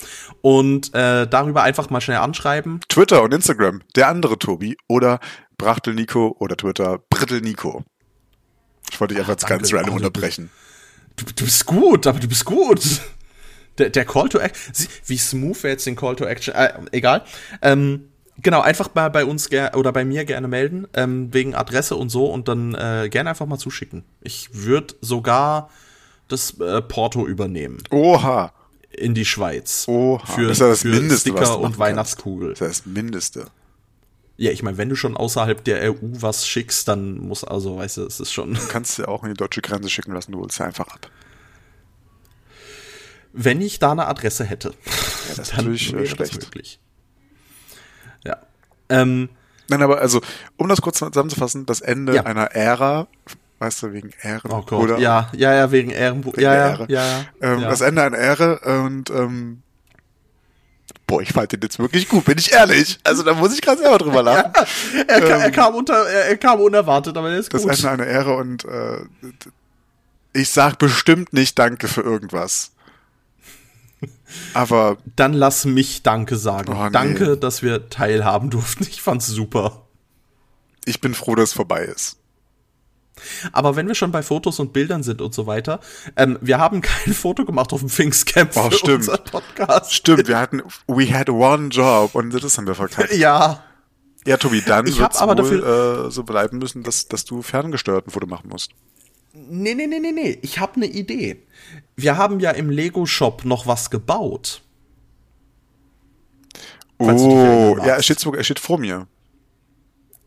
[0.40, 2.80] Und äh, darüber einfach mal schnell anschreiben.
[2.88, 5.20] Twitter und Instagram, der andere Tobi oder
[5.56, 7.84] Brachtel Nico oder Twitter Brittel Nico.
[8.90, 10.50] Ich wollte dich einfach jetzt ganz random also, unterbrechen.
[11.16, 13.00] Du, du bist gut, aber du bist gut.
[13.78, 17.24] Der, der Call to Action, wie smooth wäre jetzt den Call to Action, äh, egal.
[17.60, 18.08] Ähm,
[18.42, 22.26] Genau, einfach mal bei uns oder bei mir gerne melden, ähm, wegen Adresse und so
[22.26, 24.04] und dann äh, gerne einfach mal zuschicken.
[24.22, 25.70] Ich würde sogar
[26.28, 27.78] das äh, Porto übernehmen.
[27.90, 28.52] Oha.
[28.90, 29.86] In die Schweiz.
[29.88, 30.26] Oha.
[30.26, 32.50] Für, das ist ja das für Mindeste, Sticker und Weihnachtskugel.
[32.50, 33.46] Das ist das Mindeste.
[34.36, 37.98] Ja, ich meine, wenn du schon außerhalb der EU was schickst, dann muss also, weißt
[37.98, 38.54] du, es ist schon.
[38.54, 41.08] Du kannst ja auch in die deutsche Grenze schicken lassen, du holst ja einfach ab.
[43.32, 44.74] Wenn ich da eine Adresse hätte.
[45.28, 46.40] Ja, das natürlich äh, schlecht.
[46.40, 46.80] möglich.
[48.88, 49.28] Ähm,
[49.68, 50.20] Nein, aber also,
[50.58, 52.22] um das kurz zusammenzufassen, das Ende Ja.
[52.24, 53.06] einer Ära,
[53.60, 54.98] weißt du, wegen Ehren, oh Gott, oder?
[54.98, 56.34] ja, ja, ja, wegen Ehrenbuch.
[56.34, 56.86] Wegen Ja, ja, Ehre.
[56.88, 57.68] ja, ja, Ähm, ja.
[57.70, 59.62] Das Ende einer Ära und, ähm,
[61.06, 62.98] boah, ich fand den jetzt wirklich gut, bin ich ehrlich.
[63.04, 64.52] Also da muss ich gerade selber drüber lachen.
[65.08, 67.72] er, kam, er, kam unter, er, er kam unerwartet, aber er ist Das gut.
[67.72, 68.98] Ende einer Ära und äh,
[70.34, 72.72] ich sag bestimmt nicht Danke für irgendwas.
[74.54, 76.72] Aber Dann lass mich Danke sagen.
[76.72, 76.90] Oh, nee.
[76.92, 78.84] Danke, dass wir teilhaben durften.
[78.84, 79.86] Ich fand's super.
[80.84, 82.18] ich bin froh, dass es vorbei ist.
[83.52, 85.78] Aber wenn wir schon bei Fotos und Bildern sind und so weiter,
[86.16, 89.08] ähm, wir haben kein Foto gemacht auf dem Pfingstcamp Oh, für stimmt.
[89.08, 89.94] unser Podcast.
[89.94, 93.14] Stimmt, wir hatten, we had one job und das haben wir verkackt.
[93.14, 93.62] Ja,
[94.26, 98.26] Ja, Tobi, dann wohl dafür- äh, so bleiben müssen, dass, dass du ferngesteuert ein Foto
[98.26, 98.72] machen musst.
[99.34, 100.38] Nee, nee, nee, nee, nee.
[100.42, 101.42] Ich habe eine Idee.
[101.96, 104.62] Wir haben ja im Lego-Shop noch was gebaut.
[106.98, 109.06] Du Oh, ja, er steht, er steht vor mir.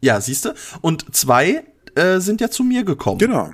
[0.01, 0.53] Ja, siehste.
[0.81, 1.63] Und zwei
[1.95, 3.17] äh, sind ja zu mir gekommen.
[3.19, 3.51] Genau.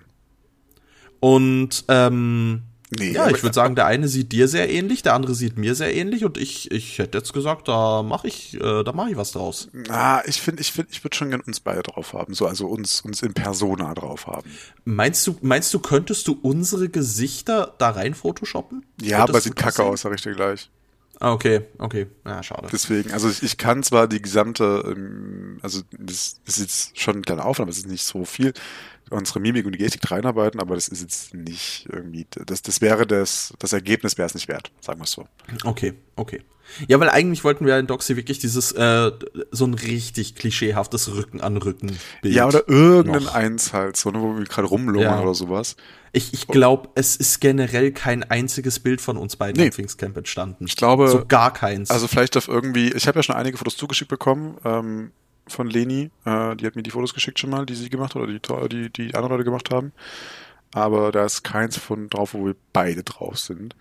[1.20, 2.64] Und ähm,
[2.98, 5.76] Nee, ja, ich würde sagen, der eine sieht dir sehr ähnlich, der andere sieht mir
[5.76, 9.18] sehr ähnlich und ich, ich hätte jetzt gesagt, da mache ich, äh, da mache ich
[9.18, 9.70] was draus.
[9.74, 12.34] Na, ich finde, ich finde, ich würde schon gern uns beide drauf haben.
[12.34, 14.50] So, also uns, uns in Persona drauf haben.
[14.86, 18.86] Meinst du, meinst du, könntest du unsere Gesichter da rein photoshoppen?
[19.02, 19.86] Ja, Könntest aber sieht kacke sehen?
[19.86, 20.70] aus, sag ich dir gleich.
[21.20, 22.08] Ah, okay, okay.
[22.26, 22.68] Ja, schade.
[22.72, 27.14] Deswegen, also ich, ich kann zwar die gesamte, ähm, also das, das ist jetzt schon
[27.14, 28.54] eine kleine Aufnahme, das ist nicht so viel,
[29.10, 33.06] unsere Mimik und die Gestik reinarbeiten, aber das ist jetzt nicht irgendwie, das, das wäre
[33.06, 35.28] das, das Ergebnis wäre es nicht wert, sagen wir es so.
[35.64, 36.42] Okay, okay.
[36.88, 39.12] Ja, weil eigentlich wollten wir in Doxy wirklich dieses, äh,
[39.52, 42.34] so ein richtig klischeehaftes Rücken an Rücken Bild.
[42.34, 43.34] Ja, oder irgendein noch.
[43.36, 45.22] eins halt, so, ne, wo wir gerade rumlungern Ja.
[45.22, 45.76] oder sowas.
[46.14, 49.68] Ich, ich glaube, es ist generell kein einziges Bild von uns beiden Nee.
[49.68, 50.66] am Pfingstcamp entstanden.
[50.66, 51.92] Ich glaube- So gar keins.
[51.92, 55.12] Also vielleicht auf irgendwie, ich habe ja schon einige Fotos zugeschickt bekommen, ähm,
[55.48, 58.22] von Leni, äh, die hat mir die Fotos geschickt schon mal, die sie gemacht hat
[58.22, 59.92] oder die, die, die anderen Leute gemacht haben.
[60.74, 63.76] Aber da ist keins von drauf, wo wir beide drauf sind.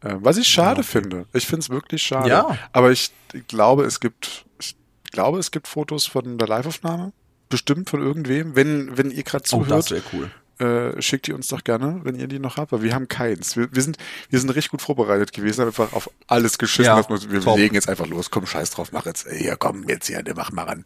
[0.00, 1.26] Äh, was ich schade finde.
[1.32, 2.28] Ich finde es wirklich schade.
[2.28, 2.58] Ja.
[2.72, 3.12] Aber ich
[3.46, 4.74] glaube, es gibt, ich
[5.12, 7.12] glaube, es gibt Fotos von der Liveaufnahme.
[7.48, 8.56] Bestimmt von irgendwem.
[8.56, 10.30] Wenn, wenn ihr gerade oh, das zuhört, wäre cool.
[10.62, 13.56] Äh, schickt die uns doch gerne, wenn ihr die noch habt, weil wir haben keins.
[13.56, 13.98] Wir, wir, sind,
[14.30, 16.84] wir sind richtig gut vorbereitet gewesen, haben einfach auf alles geschissen.
[16.84, 17.56] Ja, wir top.
[17.56, 20.52] legen jetzt einfach los, komm, scheiß drauf, mach jetzt, ja, komm, jetzt hier, ne, mach
[20.52, 20.84] mal ran.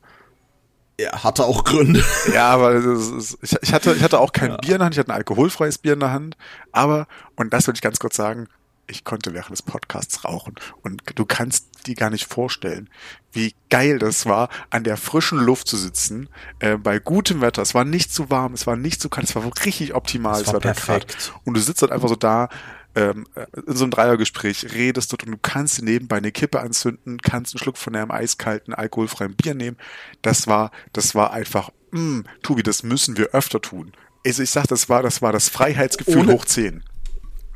[0.96, 2.02] Er hatte auch Gründe.
[2.32, 4.98] Ja, aber ist, ich, ich, hatte, ich hatte auch kein Bier in der Hand, ich
[4.98, 6.38] hatte ein alkoholfreies Bier in der Hand,
[6.72, 7.06] aber,
[7.36, 8.48] und das will ich ganz kurz sagen,
[8.88, 12.88] ich konnte während des Podcasts rauchen und du kannst dir gar nicht vorstellen,
[13.32, 16.28] wie geil das war, an der frischen Luft zu sitzen,
[16.60, 17.62] äh, bei gutem Wetter.
[17.62, 20.40] Es war nicht zu warm, es war nicht zu kalt, es war richtig optimal.
[20.40, 21.04] Es war Wetter gerade.
[21.06, 21.32] perfekt.
[21.44, 22.48] Und du sitzt halt einfach so da,
[22.94, 23.26] ähm,
[23.66, 27.58] in so einem Dreiergespräch, redest dort und du kannst nebenbei eine Kippe anzünden, kannst einen
[27.62, 29.76] Schluck von einem eiskalten, alkoholfreien Bier nehmen.
[30.22, 33.92] Das war, das war einfach, mh, Tobi, das müssen wir öfter tun.
[34.24, 36.82] Also ich sag, das war, das war das Freiheitsgefühl Ohne- hoch 10.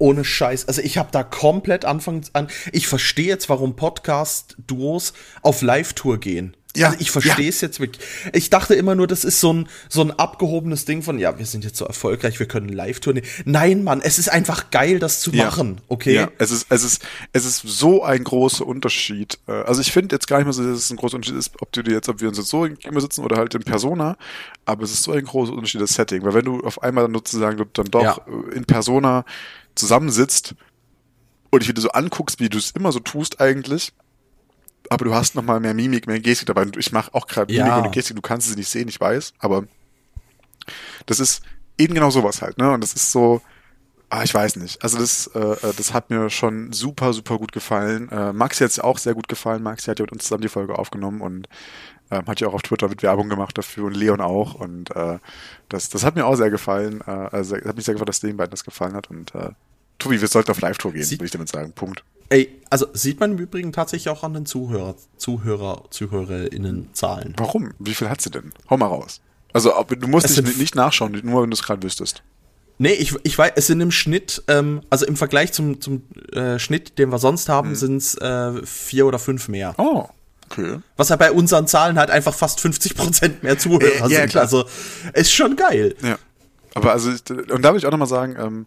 [0.00, 0.66] Ohne Scheiß.
[0.66, 2.48] Also ich habe da komplett anfangs an.
[2.72, 6.56] Ich verstehe jetzt, warum Podcast-Duos auf Live-Tour gehen.
[6.76, 8.04] Ja, also ich verstehe es jetzt wirklich.
[8.32, 11.46] Ich dachte immer nur, das ist so ein, so ein abgehobenes Ding von, ja, wir
[11.46, 13.26] sind jetzt so erfolgreich, wir können Live-Tour nehmen.
[13.44, 16.14] Nein, Mann, es ist einfach geil, das zu machen, okay?
[16.14, 17.02] Ja, es ist, es ist,
[17.32, 19.38] es ist so ein großer Unterschied.
[19.48, 21.52] Äh, Also ich finde jetzt gar nicht mehr so, dass es ein großer Unterschied ist,
[21.60, 24.16] ob du dir jetzt, ob wir uns jetzt so immer sitzen oder halt in Persona,
[24.64, 27.14] aber es ist so ein großer Unterschied das Setting, weil wenn du auf einmal dann
[27.14, 28.20] sozusagen dann doch Ja.
[28.28, 29.24] äh, in Persona
[29.74, 30.54] zusammensitzt
[31.50, 33.92] und dich wieder so anguckst, wie du es immer so tust eigentlich,
[34.90, 36.66] aber du hast noch mal mehr Mimik, mehr Gestik dabei.
[36.76, 37.64] Ich mache auch gerade Ja.
[37.64, 39.64] Mimik und Gestik, du kannst sie nicht sehen, ich weiß, aber
[41.06, 41.42] das ist
[41.78, 42.70] eben genau sowas halt, ne?
[42.72, 43.40] Und das ist so,
[44.10, 44.82] ah, ich weiß nicht.
[44.82, 48.10] Also das, äh, äh, das hat mir schon super, super gut gefallen.
[48.10, 49.62] Äh, Maxi hat es auch sehr gut gefallen.
[49.62, 51.48] Maxi hat ja mit uns zusammen die Folge aufgenommen und
[52.10, 54.54] ähm, hat ja auch auf Twitter mit Werbung gemacht dafür und Leon auch.
[54.54, 55.18] Und äh,
[55.68, 57.00] das, das hat mir auch sehr gefallen.
[57.06, 59.08] Äh, also hat mich sehr gefreut, dass den beiden das gefallen hat.
[59.08, 59.50] Und äh,
[59.98, 61.72] Tobi, wir sollten auf Live-Tour gehen, würde ich damit sagen.
[61.72, 62.02] Punkt.
[62.30, 67.34] Ey, also sieht man im Übrigen tatsächlich auch an den Zuhörer, Zuhörer, ZuhörerInnen-Zahlen.
[67.36, 67.72] Warum?
[67.78, 68.52] Wie viel hat sie denn?
[68.68, 69.20] Hau mal raus.
[69.52, 72.22] Also du musst Es dich nicht nachschauen, nur wenn du es gerade wüsstest.
[72.78, 76.02] Nee, ich, ich weiß, es sind im Schnitt, ähm, also im Vergleich zum, zum
[76.32, 77.52] äh, Schnitt, den wir sonst Mhm.
[77.52, 79.74] haben, sind es äh, vier oder fünf mehr.
[79.76, 80.06] Oh,
[80.50, 80.78] okay.
[80.96, 84.30] Was ja bei unseren Zahlen halt einfach fast 50 Prozent mehr Zuhörer Äh, ja, sind.
[84.30, 84.44] klar.
[84.44, 84.64] Also
[85.14, 85.94] ist schon geil.
[86.02, 86.16] Ja.
[86.74, 88.66] Aber also, ich- und da will ich auch nochmal sagen, ähm,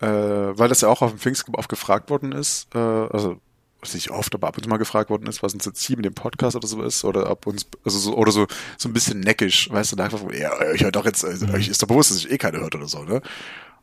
[0.00, 3.40] äh, weil das ja auch auf dem Pfingstcamp oft gefragt worden ist, äh, also
[3.80, 5.96] was nicht oft, aber ab und zu mal gefragt worden ist, was uns jetzt hier
[5.96, 8.46] mit dem Podcast oder so ist, oder ob uns, also so, oder so,
[8.78, 11.68] so ein bisschen neckisch, weißt du, da einfach, ja, ich höre doch jetzt, also, euch
[11.68, 13.20] ist doch bewusst, dass ich eh keine hört oder so, ne?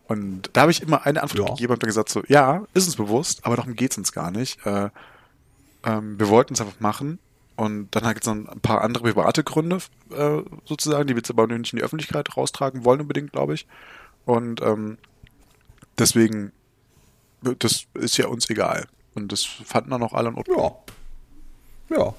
[0.07, 1.55] Und da habe ich immer eine Antwort Ja.
[1.55, 4.63] gegeben und dann gesagt so, ja, ist uns bewusst, aber darum geht's uns gar nicht.
[4.65, 4.89] Äh,
[5.85, 7.19] ähm, wir wollten es einfach machen
[7.55, 9.77] und dann gibt es noch ein paar andere private Gründe,
[10.11, 13.65] äh, sozusagen, die wir jetzt aber nicht in die Öffentlichkeit raustragen wollen, unbedingt, glaube ich.
[14.25, 14.97] Und ähm,
[15.97, 16.51] deswegen,
[17.41, 18.87] das ist ja uns egal.
[19.15, 20.57] Und das fanden dann auch alle in Ordnung.
[21.89, 21.97] Ja.
[21.97, 22.13] Ja.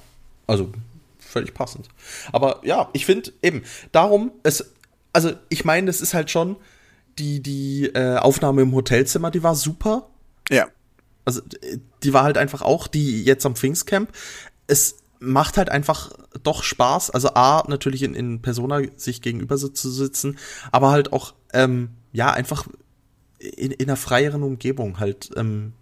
[0.47, 0.71] Also
[1.19, 1.89] völlig passend.
[2.33, 3.63] Aber ja, ich finde eben,
[3.93, 4.73] darum, es,
[5.13, 6.57] also ich meine, es ist halt schon,
[7.19, 10.09] die, die äh, Aufnahme im Hotelzimmer, die war super.
[10.51, 10.69] Ja.
[11.25, 11.41] Also
[12.03, 14.11] die war halt einfach auch die jetzt am Pfingstcamp.
[14.67, 16.13] Es macht halt einfach
[16.43, 17.11] doch Spaß.
[17.11, 20.39] Also A, natürlich in, in Persona sich gegenüber zu sitzen,
[20.71, 22.67] aber halt auch, ähm, ja, einfach
[23.45, 25.31] in, in einer freieren Umgebung halt.
[25.37, 25.73] Ähm,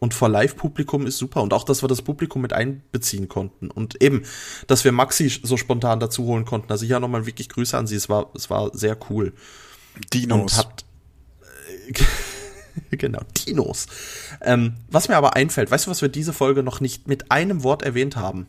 [0.00, 1.42] und vor Live-Publikum ist super.
[1.42, 3.70] Und auch, dass wir das Publikum mit einbeziehen konnten.
[3.70, 4.22] Und eben,
[4.68, 6.70] dass wir Maxi so spontan dazu holen konnten.
[6.70, 7.96] Also hier nochmal wirklich Grüße an sie.
[7.96, 9.32] Es war, es war sehr cool.
[10.12, 10.40] Dinos.
[10.40, 10.84] Und hat,
[11.88, 13.86] äh, genau, Dinos.
[14.40, 17.64] Ähm, was mir aber einfällt, weißt du, was wir diese Folge noch nicht mit einem
[17.64, 18.46] Wort erwähnt haben?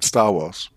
[0.00, 0.70] Star Wars.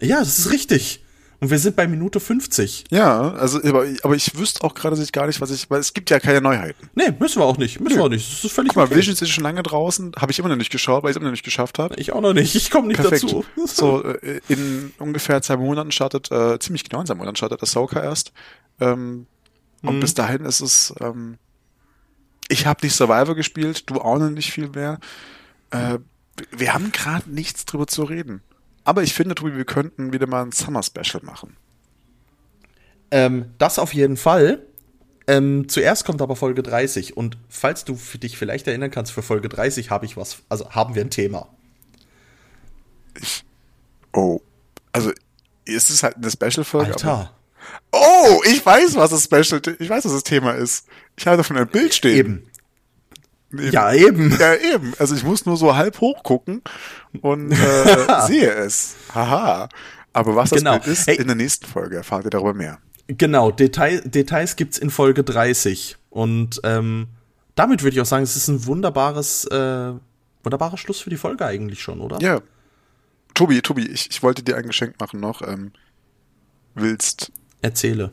[0.00, 1.02] Ja, das ist richtig.
[1.40, 2.86] Und wir sind bei Minute 50.
[2.90, 5.94] Ja, also, aber, aber ich wüsste auch gerade sich gar nicht, was ich, weil es
[5.94, 6.90] gibt ja keine Neuheiten.
[6.96, 7.78] Nee, müssen wir auch nicht.
[7.78, 8.00] Müssen Nö.
[8.00, 8.38] wir auch nicht.
[8.38, 8.96] Das ist völlig Guck mal, okay.
[8.96, 11.26] Visions ist schon lange draußen, habe ich immer noch nicht geschaut, weil ich es immer
[11.26, 11.94] noch nicht geschafft habe.
[11.96, 12.56] Ich auch noch nicht.
[12.56, 13.22] Ich komme nicht Perfekt.
[13.22, 13.44] dazu.
[13.66, 18.02] so, äh, in ungefähr zwei Monaten startet, äh, ziemlich genau in zwei Monaten startet Ahsoka
[18.02, 18.32] erst.
[18.80, 19.26] Ähm,
[19.82, 20.00] und mhm.
[20.00, 21.38] bis dahin ist es, ähm,
[22.48, 24.98] ich habe nicht Survivor gespielt, du auch noch nicht viel mehr.
[25.70, 25.98] Äh,
[26.50, 28.42] wir haben gerade nichts drüber zu reden.
[28.88, 31.58] Aber ich finde, Tobi, wir könnten wieder mal ein Summer Special machen.
[33.10, 34.62] Ähm, das auf jeden Fall.
[35.26, 39.50] Ähm, zuerst kommt aber Folge 30 und falls du dich vielleicht erinnern kannst, für Folge
[39.50, 41.50] 30 habe ich was, also haben wir ein Thema.
[43.20, 43.44] Ich,
[44.14, 44.40] oh,
[44.90, 45.12] also
[45.66, 46.92] ist es halt eine Special-Folge?
[46.92, 47.36] Alter.
[47.92, 50.86] oh, ich weiß, was das Special, ich weiß, was das Thema ist.
[51.14, 52.16] Ich habe davon ein Bild stehen.
[52.16, 52.50] Eben.
[53.52, 53.72] Eben.
[53.72, 54.36] Ja, eben.
[54.38, 54.92] Ja, eben.
[54.98, 56.62] Also ich muss nur so halb hoch gucken
[57.22, 58.96] und äh, sehe es.
[59.14, 59.68] Haha.
[60.12, 60.72] Aber was das genau.
[60.72, 61.16] Bild ist, hey.
[61.16, 62.78] in der nächsten Folge erfahrt ihr darüber mehr.
[63.06, 65.96] Genau, Detail, Details gibt's in Folge 30.
[66.10, 67.08] Und ähm,
[67.54, 69.92] damit würde ich auch sagen, es ist ein wunderbares, äh,
[70.42, 72.20] wunderbarer Schluss für die Folge eigentlich schon, oder?
[72.20, 72.42] Ja.
[73.32, 75.40] Tobi, Tobi, ich, ich wollte dir ein Geschenk machen noch.
[75.40, 75.72] Ähm,
[76.74, 77.32] willst.
[77.62, 78.12] Erzähle.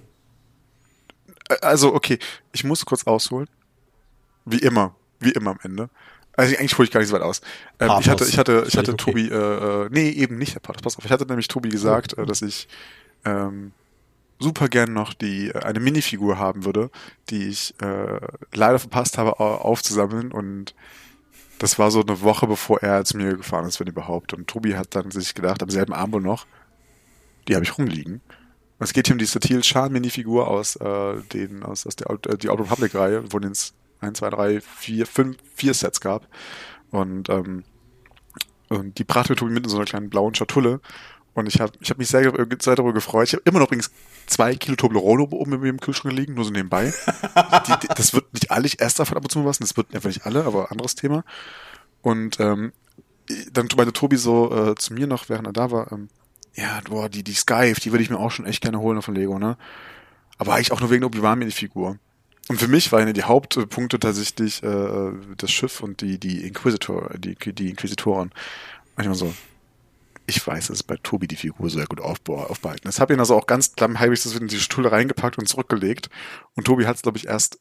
[1.61, 2.19] Also, okay,
[2.53, 3.47] ich muss kurz ausholen.
[4.45, 5.89] Wie immer wie immer am Ende.
[6.37, 7.41] Also eigentlich hole ich gar nicht so weit aus.
[7.79, 9.03] Ähm, ich hatte, ich hatte, ich hatte okay.
[9.03, 11.05] Tobi, äh, äh, nee, eben nicht, pass auf.
[11.05, 12.67] Ich hatte nämlich Tobi gesagt, äh, dass ich
[13.23, 13.71] ähm,
[14.39, 16.89] super gern noch die äh, eine Minifigur haben würde,
[17.29, 18.19] die ich äh,
[18.53, 20.75] leider verpasst habe aufzusammeln und
[21.59, 24.33] das war so eine Woche bevor er zu mir gefahren ist, wenn überhaupt.
[24.33, 26.45] Und Tobi hat dann sich gedacht, am selben Abend noch,
[27.47, 28.21] die habe ich rumliegen.
[28.79, 32.37] Es geht hier um die Satil Shan Minifigur aus äh, den aus, aus der äh,
[32.37, 33.73] die Auto Republic Reihe, wo es
[34.05, 36.27] 1, 2, 3, 4, 5, 4 Sets gab.
[36.91, 37.63] Und, ähm,
[38.69, 40.81] und die brachte Tobi mit in so einer kleinen blauen Schatulle.
[41.33, 43.27] Und ich habe ich hab mich sehr, sehr darüber gefreut.
[43.27, 43.91] Ich habe immer noch übrigens
[44.25, 46.93] zwei Kilo Toblerone oben in meinem Kühlschrank liegen, nur so nebenbei.
[47.67, 49.93] die, die, das wird nicht alle, ich esse davon ab und zu was, das wird
[49.93, 51.25] einfach nicht alle, aber anderes Thema.
[52.01, 52.71] Und ähm,
[53.51, 56.07] dann meinte Tobi so äh, zu mir noch, während er da war, ähm,
[56.53, 59.13] ja, boah, die, die Skype, die würde ich mir auch schon echt gerne holen von
[59.13, 59.57] Lego, ne?
[60.37, 61.97] Aber eigentlich auch nur wegen der Obi-Wan-Mini-Figur.
[62.47, 67.11] Und für mich waren ja die Hauptpunkte tatsächlich äh, das Schiff und die, die Inquisitor,
[67.17, 68.31] die, die Inquisitoren.
[68.95, 69.33] Manchmal so,
[70.27, 72.99] ich weiß, dass bei Tobi die Figur sehr gut aufbehalten ist.
[72.99, 76.09] Habe ihn also auch ganz klammheimlich das in die Stuhle reingepackt und zurückgelegt.
[76.55, 77.59] Und Tobi hat es, glaube ich, erst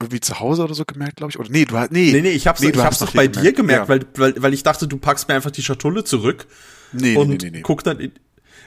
[0.00, 1.38] irgendwie zu Hause oder so gemerkt, glaube ich.
[1.38, 2.12] Oder nee, du hast nee.
[2.12, 3.88] Nee, nee, ich hab's, nee, ich hab's doch bei dir gemerkt, ja.
[3.88, 6.46] weil, weil, weil ich dachte, du packst mir einfach die Schatulle zurück.
[6.92, 7.60] Nee, und nee, nee, nee.
[7.62, 8.12] guck dann in,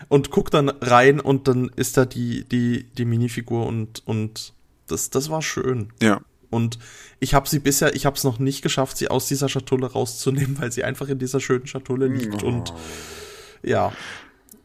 [0.07, 4.53] und guck dann rein und dann ist da die die die Minifigur und und
[4.91, 5.91] das, das war schön.
[6.01, 6.21] Ja.
[6.49, 6.79] Und
[7.19, 10.57] ich habe sie bisher, ich habe es noch nicht geschafft, sie aus dieser Schatulle rauszunehmen,
[10.59, 12.43] weil sie einfach in dieser schönen Schatulle liegt.
[12.43, 12.47] Oh.
[12.47, 12.73] Und
[13.61, 13.91] ja,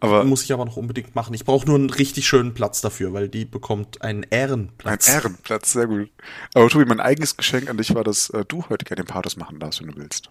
[0.04, 1.32] aber muss ich aber noch unbedingt machen.
[1.32, 5.08] Ich brauche nur einen richtig schönen Platz dafür, weil die bekommt einen Ehrenplatz.
[5.08, 6.10] Ein Ehrenplatz, sehr gut.
[6.52, 9.36] Aber Tobi, mein eigenes Geschenk an dich war, dass äh, du heute gerne den Pathos
[9.36, 10.28] machen darfst, wenn du willst.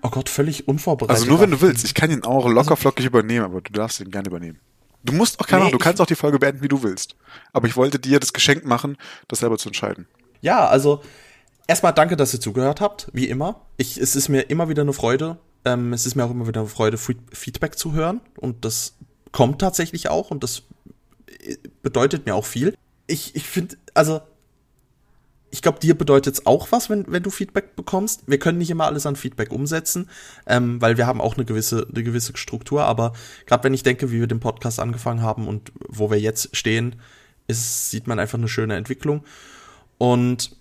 [0.00, 1.14] Oh Gott, völlig unvorbereitet.
[1.14, 1.84] Also nur wenn du willst.
[1.84, 4.58] Ich kann ihn auch lockerflockig übernehmen, aber du darfst ihn gerne übernehmen.
[5.08, 7.16] Du musst auch keine nee, du kannst auch die Folge beenden, wie du willst.
[7.54, 10.06] Aber ich wollte dir das Geschenk machen, das selber zu entscheiden.
[10.42, 11.02] Ja, also
[11.66, 13.62] erstmal danke, dass ihr zugehört habt, wie immer.
[13.78, 15.38] Ich, es ist mir immer wieder eine Freude.
[15.64, 18.20] Ähm, es ist mir auch immer wieder eine Freude, Feedback zu hören.
[18.36, 18.96] Und das
[19.32, 20.64] kommt tatsächlich auch und das
[21.26, 22.76] äh, bedeutet mir auch viel.
[23.06, 24.20] Ich, ich finde, also
[25.50, 28.22] ich glaube, dir bedeutet es auch was, wenn, wenn du Feedback bekommst.
[28.26, 30.08] Wir können nicht immer alles an Feedback umsetzen,
[30.46, 32.84] ähm, weil wir haben auch eine gewisse, eine gewisse Struktur.
[32.84, 33.12] Aber
[33.46, 36.96] gerade wenn ich denke, wie wir den Podcast angefangen haben und wo wir jetzt stehen,
[37.46, 39.24] ist, sieht man einfach eine schöne Entwicklung.
[39.96, 40.56] Und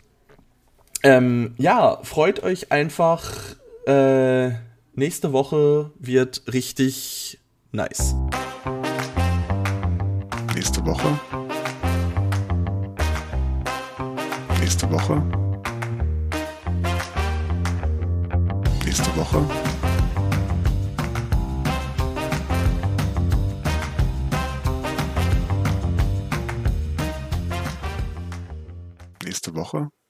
[1.03, 3.57] ähm, ja, freut euch einfach
[3.87, 4.51] Äh,
[4.95, 7.39] nächste Woche wird richtig
[7.71, 8.15] nice.
[10.53, 11.46] Nächste Woche.
[14.67, 15.23] Nächste Woche.
[18.83, 19.45] Nächste Woche.
[29.23, 29.96] Nächste Woche.